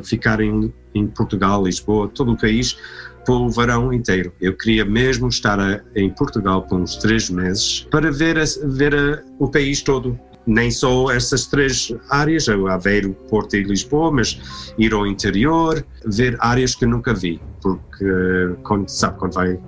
ficar 0.03 0.41
em, 0.41 0.73
em 0.93 1.07
Portugal, 1.07 1.63
Lisboa, 1.63 2.09
todo 2.09 2.33
o 2.33 2.37
país 2.37 2.77
pelo 3.25 3.49
verão 3.49 3.93
inteiro. 3.93 4.33
Eu 4.41 4.55
queria 4.55 4.83
mesmo 4.83 5.27
estar 5.27 5.59
a, 5.59 5.81
em 5.95 6.09
Portugal 6.09 6.63
por 6.63 6.79
uns 6.79 6.95
três 6.97 7.29
meses 7.29 7.87
para 7.89 8.11
ver, 8.11 8.37
a, 8.37 8.43
ver 8.65 8.95
a, 8.95 9.23
o 9.39 9.47
país 9.47 9.81
todo. 9.81 10.19
Nem 10.45 10.71
só 10.71 11.11
essas 11.11 11.45
três 11.45 11.93
áreas, 12.09 12.49
Aveiro, 12.49 13.13
Porto 13.29 13.55
e 13.55 13.63
Lisboa, 13.63 14.11
mas 14.11 14.73
ir 14.75 14.91
ao 14.91 15.05
interior, 15.05 15.85
ver 16.03 16.35
áreas 16.39 16.73
que 16.73 16.83
nunca 16.83 17.13
vi, 17.13 17.39
porque 17.61 18.55
quando, 18.63 18.89
sabe 18.89 19.19
quando 19.19 19.33
vai 19.33 19.59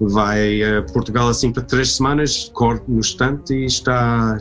vai 0.00 0.62
a 0.62 0.82
Portugal 0.82 1.28
assim 1.28 1.52
para 1.52 1.62
três 1.62 1.96
semanas, 1.96 2.50
corre 2.52 2.80
no 2.88 3.00
estante 3.00 3.54
e 3.54 3.64
está, 3.66 4.36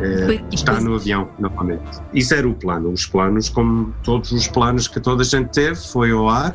é, 0.00 0.54
está 0.54 0.80
no 0.80 0.94
avião 0.94 1.28
novamente. 1.38 1.82
Isso 2.12 2.34
era 2.34 2.48
o 2.48 2.54
plano. 2.54 2.90
Os 2.90 3.06
planos, 3.06 3.48
como 3.48 3.94
todos 4.02 4.32
os 4.32 4.46
planos 4.46 4.88
que 4.88 5.00
toda 5.00 5.22
a 5.22 5.24
gente 5.24 5.50
teve, 5.50 5.76
foi 5.76 6.12
ao 6.12 6.28
ar 6.28 6.54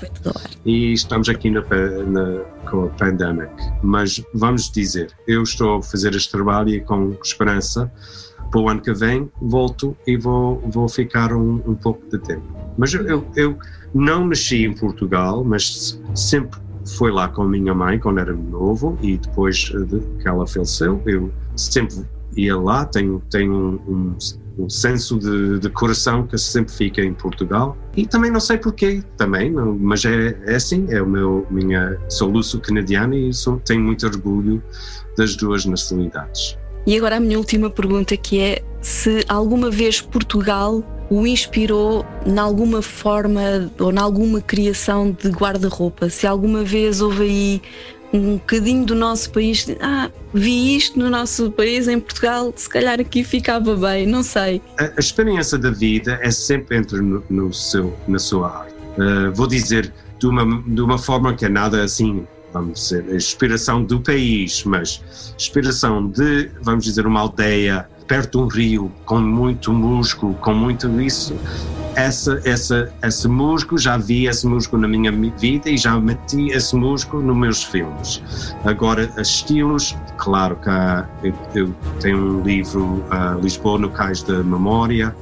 e 0.66 0.94
estamos 0.94 1.28
aqui 1.30 1.50
na, 1.50 1.62
na, 1.62 2.40
com 2.70 2.86
a 2.86 2.90
pandemic. 2.90 3.52
Mas 3.84 4.24
vamos 4.34 4.72
dizer, 4.72 5.12
eu 5.28 5.44
estou 5.44 5.78
a 5.78 5.84
fazer 5.84 6.16
este 6.16 6.32
trabalho 6.32 6.70
e 6.70 6.82
com 6.82 7.16
esperança 7.24 7.92
para 8.50 8.60
o 8.60 8.70
ano 8.70 8.82
que 8.82 8.94
vem 8.94 9.30
volto 9.42 9.96
e 10.08 10.18
vou, 10.18 10.60
vou 10.68 10.90
ficar 10.90 11.34
um, 11.34 11.62
um 11.68 11.76
pouco 11.76 12.02
de 12.10 12.18
tempo. 12.20 12.44
Mas 12.78 12.94
eu, 12.94 13.28
eu, 13.36 13.58
não 13.94 14.28
nasci 14.28 14.66
em 14.66 14.74
Portugal, 14.74 15.44
mas 15.44 16.00
sempre 16.16 16.60
foi 16.98 17.12
lá 17.12 17.28
com 17.28 17.44
a 17.44 17.48
minha 17.48 17.74
mãe 17.74 18.00
quando 18.00 18.20
era 18.20 18.34
novo 18.34 18.98
e 19.02 19.18
depois 19.18 19.58
de 19.58 20.00
que 20.22 20.28
ela 20.28 20.46
faleceu, 20.48 21.02
eu 21.06 21.32
sempre 21.56 22.06
ia 22.36 22.58
lá, 22.58 22.86
tenho, 22.86 23.22
tenho 23.30 23.54
um, 23.54 23.76
um, 23.88 24.18
um 24.64 24.70
senso 24.70 25.18
de, 25.18 25.60
de, 25.60 25.70
coração 25.70 26.26
que 26.26 26.38
sempre 26.38 26.74
fica 26.74 27.02
em 27.02 27.14
Portugal 27.14 27.78
e 27.96 28.06
também 28.06 28.32
não 28.32 28.40
sei 28.40 28.58
porquê 28.58 29.04
também, 29.18 29.52
mas 29.52 30.06
é, 30.06 30.38
é 30.46 30.56
assim, 30.56 30.88
é 30.90 31.02
o 31.02 31.08
meu, 31.08 31.46
minha, 31.50 31.98
sou 32.10 32.30
luso 32.30 32.60
canadiano 32.62 33.14
e 33.14 33.34
sou, 33.34 33.60
tenho 33.60 33.82
muito 33.82 34.06
orgulho 34.06 34.62
das 35.18 35.36
duas 35.36 35.66
nacionalidades. 35.66 36.58
E 36.90 36.98
agora 36.98 37.18
a 37.18 37.20
minha 37.20 37.38
última 37.38 37.70
pergunta 37.70 38.18
que 38.18 38.40
é 38.40 38.64
se 38.82 39.24
alguma 39.30 39.70
vez 39.70 40.02
Portugal 40.02 40.84
o 41.08 41.28
inspirou 41.28 42.04
em 42.26 42.40
alguma 42.40 42.82
forma 42.82 43.72
ou 43.78 43.92
em 43.92 44.00
alguma 44.00 44.42
criação 44.42 45.12
de 45.12 45.30
guarda-roupa? 45.30 46.10
Se 46.10 46.26
alguma 46.26 46.64
vez 46.64 47.00
houve 47.00 47.22
aí 47.22 47.62
um 48.12 48.38
bocadinho 48.38 48.86
do 48.86 48.96
nosso 48.96 49.30
país, 49.30 49.68
ah, 49.80 50.10
vi 50.34 50.78
isto 50.78 50.98
no 50.98 51.12
nosso 51.12 51.52
país, 51.52 51.88
em 51.88 52.00
Portugal, 52.00 52.52
se 52.56 52.68
calhar 52.68 53.00
aqui 53.00 53.24
ficava 53.24 53.76
bem, 53.76 54.08
não 54.08 54.24
sei. 54.24 54.60
A, 54.80 55.00
experiência 55.00 55.60
da 55.60 55.70
vida 55.70 56.18
é 56.24 56.32
sempre 56.32 56.76
entre 56.76 57.00
no, 57.02 57.24
no 57.30 57.54
seu, 57.54 57.96
na 58.08 58.18
sua 58.18 58.62
arte. 58.62 58.74
Uh, 58.98 59.32
vou 59.36 59.46
dizer 59.46 59.94
de 60.18 60.26
uma, 60.26 60.64
de 60.66 60.82
uma 60.82 60.98
forma 60.98 61.36
que 61.36 61.46
é 61.46 61.50
nada 61.50 61.84
assim, 61.84 62.26
vamos 62.54 62.80
dizer, 62.80 63.14
inspiração 63.14 63.84
do 63.84 64.00
país, 64.00 64.64
mas 64.64 65.34
inspiração 65.38 66.08
de, 66.08 66.50
vamos 66.62 66.86
dizer, 66.86 67.06
uma 67.06 67.22
aldeia 67.22 67.88
perto 68.08 68.40
de 68.40 68.44
um 68.44 68.48
rio, 68.48 68.92
com 69.06 69.20
muito 69.20 69.72
musgo, 69.72 70.34
com 70.36 70.54
muito 70.54 70.90
isso, 71.00 71.36
essa, 71.96 72.42
essa, 72.44 72.92
esse 73.04 73.28
musgo, 73.28 73.78
já 73.78 73.98
vi 73.98 74.26
esse 74.26 74.48
musgo 74.48 74.78
na 74.78 74.88
minha 74.88 75.12
vida 75.12 75.70
e 75.70 75.78
já 75.78 76.00
meti 76.00 76.50
esse 76.50 76.76
musgo 76.76 77.22
nos 77.22 77.38
meus 77.38 77.64
filmes. 77.64 78.22
Agora, 78.64 79.12
estilos, 79.18 79.96
claro 80.18 80.56
que 80.56 80.70
há, 80.70 81.08
eu, 81.24 81.34
eu, 81.54 81.76
tenho 82.00 82.18
um 82.18 82.42
livro, 82.42 82.84
uh, 82.84 83.40
Lisboa 83.42 83.78
no 83.78 83.90
Cais 83.90 84.24
da 84.24 84.42
Memória, 84.44 85.16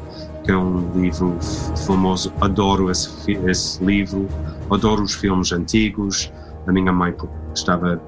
que 0.44 0.52
é 0.52 0.58
um 0.58 1.02
livro 1.02 1.38
famoso, 1.86 2.32
adoro 2.40 2.90
esse, 2.90 3.32
esse 3.48 3.84
livro, 3.84 4.28
adoro 4.70 5.04
os 5.04 5.13
filmes 5.13 5.52
antigos, 5.52 6.32
a 6.68 6.72
minha 6.72 6.92
mãe 6.92 7.16
estava 7.54 8.02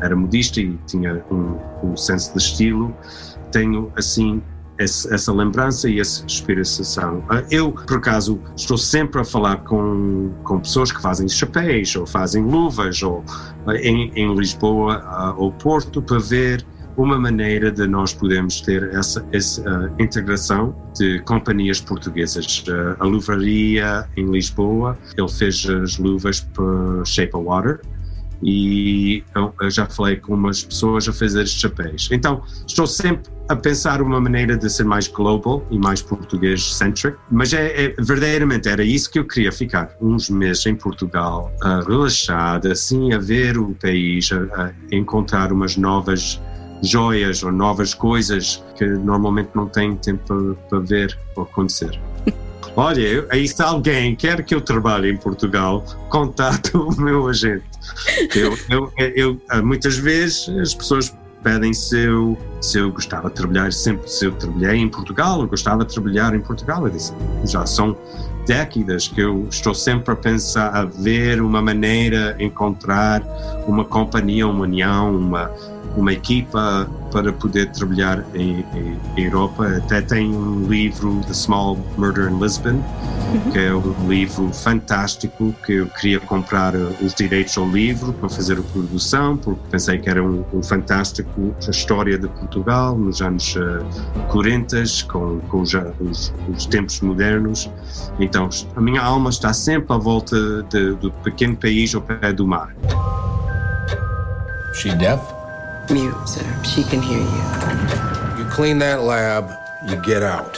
era 0.00 0.14
modista 0.14 0.60
e 0.60 0.78
tinha 0.86 1.24
um, 1.30 1.58
um 1.82 1.96
senso 1.96 2.32
de 2.32 2.38
estilo 2.38 2.94
tenho 3.50 3.90
assim 3.96 4.42
esse, 4.78 5.12
essa 5.12 5.32
lembrança 5.32 5.88
e 5.88 6.00
essa 6.00 6.24
inspiração. 6.24 7.24
Ah, 7.30 7.42
eu, 7.50 7.72
por 7.72 7.96
acaso, 7.96 8.40
estou 8.54 8.76
sempre 8.76 9.20
a 9.20 9.24
falar 9.24 9.56
com, 9.64 10.32
com 10.44 10.60
pessoas 10.60 10.92
que 10.92 11.00
fazem 11.00 11.28
chapéus 11.28 11.96
ou 11.96 12.06
fazem 12.06 12.42
luvas 12.42 13.02
ou 13.02 13.24
ah, 13.66 13.74
em, 13.76 14.12
em 14.14 14.34
Lisboa 14.34 15.02
ah, 15.04 15.34
ou 15.36 15.52
Porto 15.52 16.02
para 16.02 16.18
ver 16.18 16.64
uma 16.96 17.18
maneira 17.18 17.70
de 17.70 17.86
nós 17.86 18.14
podermos 18.14 18.62
ter 18.62 18.82
essa, 18.94 19.22
essa 19.30 19.60
uh, 19.62 20.02
integração 20.02 20.74
de 20.94 21.18
companhias 21.20 21.78
portuguesas. 21.78 22.64
Uh, 22.66 22.96
a 22.98 23.04
Luvaria 23.04 24.08
em 24.16 24.24
Lisboa, 24.24 24.96
ele 25.14 25.28
fez 25.28 25.68
as 25.68 25.98
luvas 25.98 26.40
para 26.40 27.04
Shape 27.04 27.36
of 27.36 27.44
Water, 27.44 27.82
e 28.42 29.24
eu 29.34 29.70
já 29.70 29.86
falei 29.86 30.16
com 30.16 30.34
umas 30.34 30.62
pessoas 30.62 31.08
a 31.08 31.12
fazer 31.12 31.42
estes 31.42 31.60
chapéus. 31.60 32.08
Então, 32.12 32.42
estou 32.66 32.86
sempre 32.86 33.30
a 33.48 33.54
pensar 33.54 34.02
uma 34.02 34.20
maneira 34.20 34.56
de 34.56 34.68
ser 34.68 34.84
mais 34.84 35.06
global 35.06 35.64
e 35.70 35.78
mais 35.78 36.02
português-centric, 36.02 37.16
mas 37.30 37.52
é, 37.52 37.86
é, 37.86 37.94
verdadeiramente 37.98 38.68
era 38.68 38.82
isso 38.82 39.10
que 39.10 39.18
eu 39.18 39.24
queria 39.24 39.52
ficar, 39.52 39.90
uns 40.00 40.28
meses 40.28 40.66
em 40.66 40.74
Portugal, 40.74 41.52
uh, 41.62 41.88
relaxada, 41.88 42.72
assim, 42.72 43.12
a 43.12 43.18
ver 43.18 43.56
o 43.56 43.74
país, 43.74 44.30
a, 44.32 44.64
a 44.64 44.72
encontrar 44.90 45.52
umas 45.52 45.76
novas 45.76 46.40
joias 46.82 47.42
ou 47.42 47.52
novas 47.52 47.94
coisas 47.94 48.62
que 48.76 48.84
normalmente 48.84 49.50
não 49.54 49.66
tenho 49.66 49.96
tempo 49.96 50.56
para 50.68 50.78
ver 50.80 51.18
ou 51.34 51.44
acontecer. 51.44 51.98
Olha, 52.76 53.26
aí 53.30 53.48
se 53.48 53.62
alguém 53.62 54.14
quer 54.14 54.44
que 54.44 54.54
eu 54.54 54.60
trabalhe 54.60 55.10
em 55.10 55.16
Portugal, 55.16 55.82
contate 56.10 56.76
o 56.76 56.90
meu 57.00 57.26
agente. 57.26 57.64
Eu, 58.34 58.58
eu, 58.68 58.92
eu, 59.14 59.40
muitas 59.62 59.96
vezes 59.96 60.48
as 60.48 60.74
pessoas 60.74 61.14
pedem 61.42 61.72
se 61.72 61.96
eu, 61.96 62.36
se 62.60 62.78
eu 62.78 62.90
gostava 62.90 63.28
de 63.28 63.36
trabalhar, 63.36 63.72
sempre 63.72 64.10
se 64.10 64.24
eu 64.24 64.32
trabalhei 64.32 64.80
em 64.80 64.88
Portugal, 64.88 65.40
eu 65.40 65.46
gostava 65.46 65.84
de 65.84 65.94
trabalhar 65.94 66.34
em 66.34 66.40
Portugal. 66.40 66.84
Eu 66.84 66.90
disse, 66.90 67.12
já 67.44 67.64
são 67.64 67.96
décadas 68.46 69.08
que 69.08 69.20
eu 69.20 69.46
estou 69.48 69.74
sempre 69.74 70.12
a 70.12 70.16
pensar, 70.16 70.74
a 70.74 70.84
ver 70.84 71.40
uma 71.40 71.62
maneira, 71.62 72.36
encontrar 72.38 73.22
uma 73.66 73.84
companhia, 73.84 74.46
uma 74.46 74.62
união, 74.62 75.14
uma, 75.14 75.50
uma 75.96 76.12
equipa 76.12 76.88
para 77.16 77.32
poder 77.32 77.70
trabalhar 77.70 78.22
em, 78.34 78.62
em, 78.74 79.00
em, 79.16 79.24
Europa. 79.24 79.66
Até 79.78 80.02
tem 80.02 80.36
um 80.36 80.68
livro, 80.68 81.22
The 81.26 81.32
Small 81.32 81.78
Murder 81.96 82.30
in 82.30 82.38
Lisbon, 82.38 82.72
uhum. 82.72 83.50
que 83.52 83.58
é 83.58 83.74
um 83.74 84.06
livro 84.06 84.52
fantástico 84.52 85.54
que 85.64 85.76
eu 85.76 85.86
queria 85.86 86.20
comprar 86.20 86.76
uh, 86.76 86.94
os 87.00 87.14
direitos 87.14 87.56
ao 87.56 87.66
livro 87.70 88.12
para 88.12 88.28
fazer 88.28 88.58
a 88.58 88.62
produção, 88.62 89.34
porque 89.38 89.62
pensei 89.70 89.98
que 89.98 90.10
era 90.10 90.22
um, 90.22 90.44
um 90.52 90.62
fantástico 90.62 91.54
a 91.66 91.70
história 91.70 92.18
de 92.18 92.28
Portugal 92.28 92.98
nos 92.98 93.22
anos 93.22 93.56
uh, 93.56 94.22
40, 94.28 94.82
com, 95.08 95.40
com 95.40 95.62
os, 95.62 95.72
os, 95.98 96.34
os, 96.54 96.66
tempos 96.66 97.00
modernos. 97.00 97.70
Então, 98.20 98.50
a 98.76 98.80
minha 98.82 99.00
alma 99.00 99.30
está 99.30 99.54
sempre 99.54 99.90
à 99.94 99.96
volta 99.96 100.36
de, 100.64 100.94
do 100.96 101.10
pequeno 101.24 101.56
país 101.56 101.94
ao 101.94 102.02
pé 102.02 102.30
do 102.30 102.46
mar. 102.46 102.76
She 104.74 104.94
deaf? 104.96 105.35
Mute, 105.90 106.28
sir. 106.28 106.62
She 106.64 106.82
can 106.82 107.00
hear 107.00 107.20
you. 107.20 108.38
You 108.38 108.50
clean 108.50 108.78
that 108.78 109.02
lab, 109.02 109.50
you 109.88 109.96
get 109.96 110.22
out. 110.22 110.54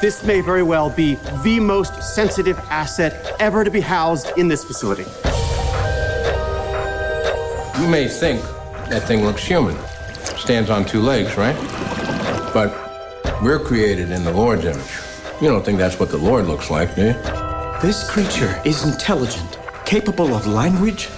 This 0.00 0.22
may 0.24 0.40
very 0.40 0.62
well 0.62 0.90
be 0.90 1.16
the 1.42 1.60
most 1.60 2.02
sensitive 2.14 2.58
asset 2.70 3.34
ever 3.38 3.64
to 3.64 3.70
be 3.70 3.80
housed 3.80 4.30
in 4.36 4.48
this 4.48 4.64
facility. 4.64 5.04
You 7.80 7.88
may 7.88 8.08
think 8.08 8.42
that 8.88 9.02
thing 9.06 9.24
looks 9.24 9.44
human. 9.44 9.76
Stands 10.36 10.70
on 10.70 10.84
two 10.84 11.00
legs, 11.00 11.36
right? 11.36 11.56
But 12.52 12.72
we're 13.42 13.58
created 13.58 14.10
in 14.10 14.24
the 14.24 14.32
Lord's 14.32 14.64
image. 14.64 15.00
You 15.40 15.48
don't 15.48 15.64
think 15.64 15.78
that's 15.78 15.98
what 15.98 16.10
the 16.10 16.18
Lord 16.18 16.46
looks 16.46 16.70
like, 16.70 16.94
do 16.94 17.06
you? 17.06 17.12
This 17.80 18.08
creature 18.08 18.60
is 18.64 18.84
intelligent, 18.84 19.58
capable 19.84 20.34
of 20.34 20.46
language, 20.46 21.08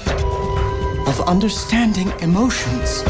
of 1.07 1.21
understanding 1.29 2.13
emotions. 2.21 3.03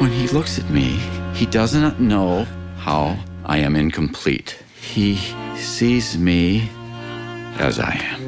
When 0.00 0.10
he 0.10 0.28
looks 0.28 0.46
looks 0.46 0.58
at 0.58 0.70
me, 0.70 0.98
he 1.34 1.46
does 1.46 1.74
not 1.74 2.00
know 2.00 2.44
how 2.78 3.16
I 3.44 3.58
am 3.58 3.76
incomplete. 3.76 4.56
He 4.80 5.16
sees 5.56 6.16
me 6.16 6.70
as 7.58 7.78
I 7.78 7.92
am. 8.12 8.20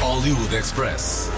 Hollywood 0.00 0.52
Express. 0.52 1.30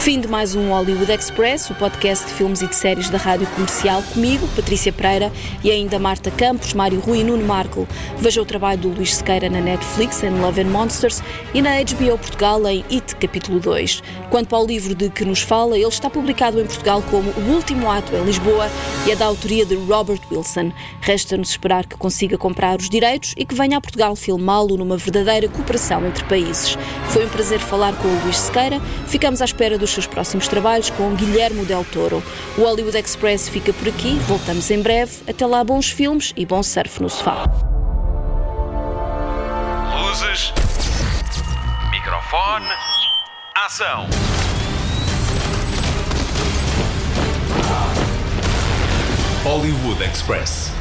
Fim 0.00 0.20
de 0.20 0.28
mais 0.28 0.54
um 0.54 0.70
Hollywood 0.70 1.12
Express, 1.12 1.68
o 1.70 1.74
podcast 1.74 2.24
de 2.24 2.32
filmes 2.32 2.62
e 2.62 2.66
de 2.66 2.74
séries 2.74 3.10
da 3.10 3.18
Rádio 3.18 3.46
Comercial, 3.48 4.02
comigo, 4.14 4.48
Patrícia 4.56 4.92
Pereira, 4.92 5.30
e 5.62 5.70
ainda 5.70 5.98
Marta 5.98 6.30
Campos, 6.30 6.72
Mário 6.72 7.00
Rui 7.00 7.18
e 7.18 7.24
Nuno 7.24 7.44
Marco. 7.44 7.86
Veja 8.16 8.40
o 8.40 8.44
trabalho 8.44 8.80
do 8.80 8.88
Luís 8.88 9.16
Sequeira 9.16 9.50
na 9.50 9.60
Netflix, 9.60 10.22
em 10.22 10.30
Love 10.40 10.62
and 10.62 10.68
Monsters, 10.68 11.22
e 11.52 11.60
na 11.60 11.72
HBO 11.82 12.16
Portugal, 12.16 12.66
em 12.68 12.84
It, 12.90 13.16
capítulo 13.16 13.60
2. 13.60 14.02
Quanto 14.30 14.54
ao 14.54 14.64
livro 14.64 14.94
de 14.94 15.10
que 15.10 15.24
nos 15.24 15.42
fala, 15.42 15.76
ele 15.76 15.88
está 15.88 16.08
publicado 16.08 16.60
em 16.60 16.64
Portugal 16.64 17.02
como 17.10 17.30
O 17.30 17.52
Último 17.52 17.90
Ato 17.90 18.14
em 18.14 18.24
Lisboa 18.24 18.70
e 19.06 19.10
é 19.10 19.16
da 19.16 19.26
autoria 19.26 19.66
de 19.66 19.74
Robert 19.74 20.20
Wilson. 20.30 20.72
Resta-nos 21.00 21.50
esperar 21.50 21.86
que 21.86 21.96
consiga 21.96 22.38
comprar 22.38 22.78
os 22.78 22.88
direitos 22.88 23.34
e 23.36 23.44
que 23.44 23.54
venha 23.54 23.76
a 23.76 23.80
Portugal 23.80 24.14
filmá-lo 24.16 24.76
numa 24.76 24.96
verdadeira 24.96 25.48
cooperação 25.48 26.06
entre 26.06 26.24
países. 26.24 26.78
Foi 27.10 27.26
um 27.26 27.28
prazer 27.28 27.58
falar 27.58 27.94
com 27.96 28.08
o 28.08 28.20
Luís 28.22 28.38
Sequeira. 28.38 28.80
Ficamos 29.06 29.42
à 29.42 29.44
espera 29.44 29.76
dos 29.88 29.94
seus 29.94 30.06
próximos 30.06 30.46
trabalhos 30.48 30.90
com 30.90 31.14
Guilherme 31.14 31.64
Del 31.64 31.84
Toro. 31.84 32.22
O 32.56 32.62
Hollywood 32.62 32.96
Express 32.96 33.48
fica 33.48 33.72
por 33.72 33.88
aqui, 33.88 34.14
voltamos 34.26 34.70
em 34.70 34.82
breve. 34.82 35.12
Até 35.26 35.46
lá, 35.46 35.64
bons 35.64 35.90
filmes 35.90 36.32
e 36.36 36.44
bom 36.44 36.62
surf 36.62 37.02
no 37.02 37.08
sofá. 37.08 37.44
Luzes. 40.00 40.52
Microfone. 41.90 42.66
Ação. 43.54 44.06
Hollywood 49.44 50.02
Express. 50.04 50.77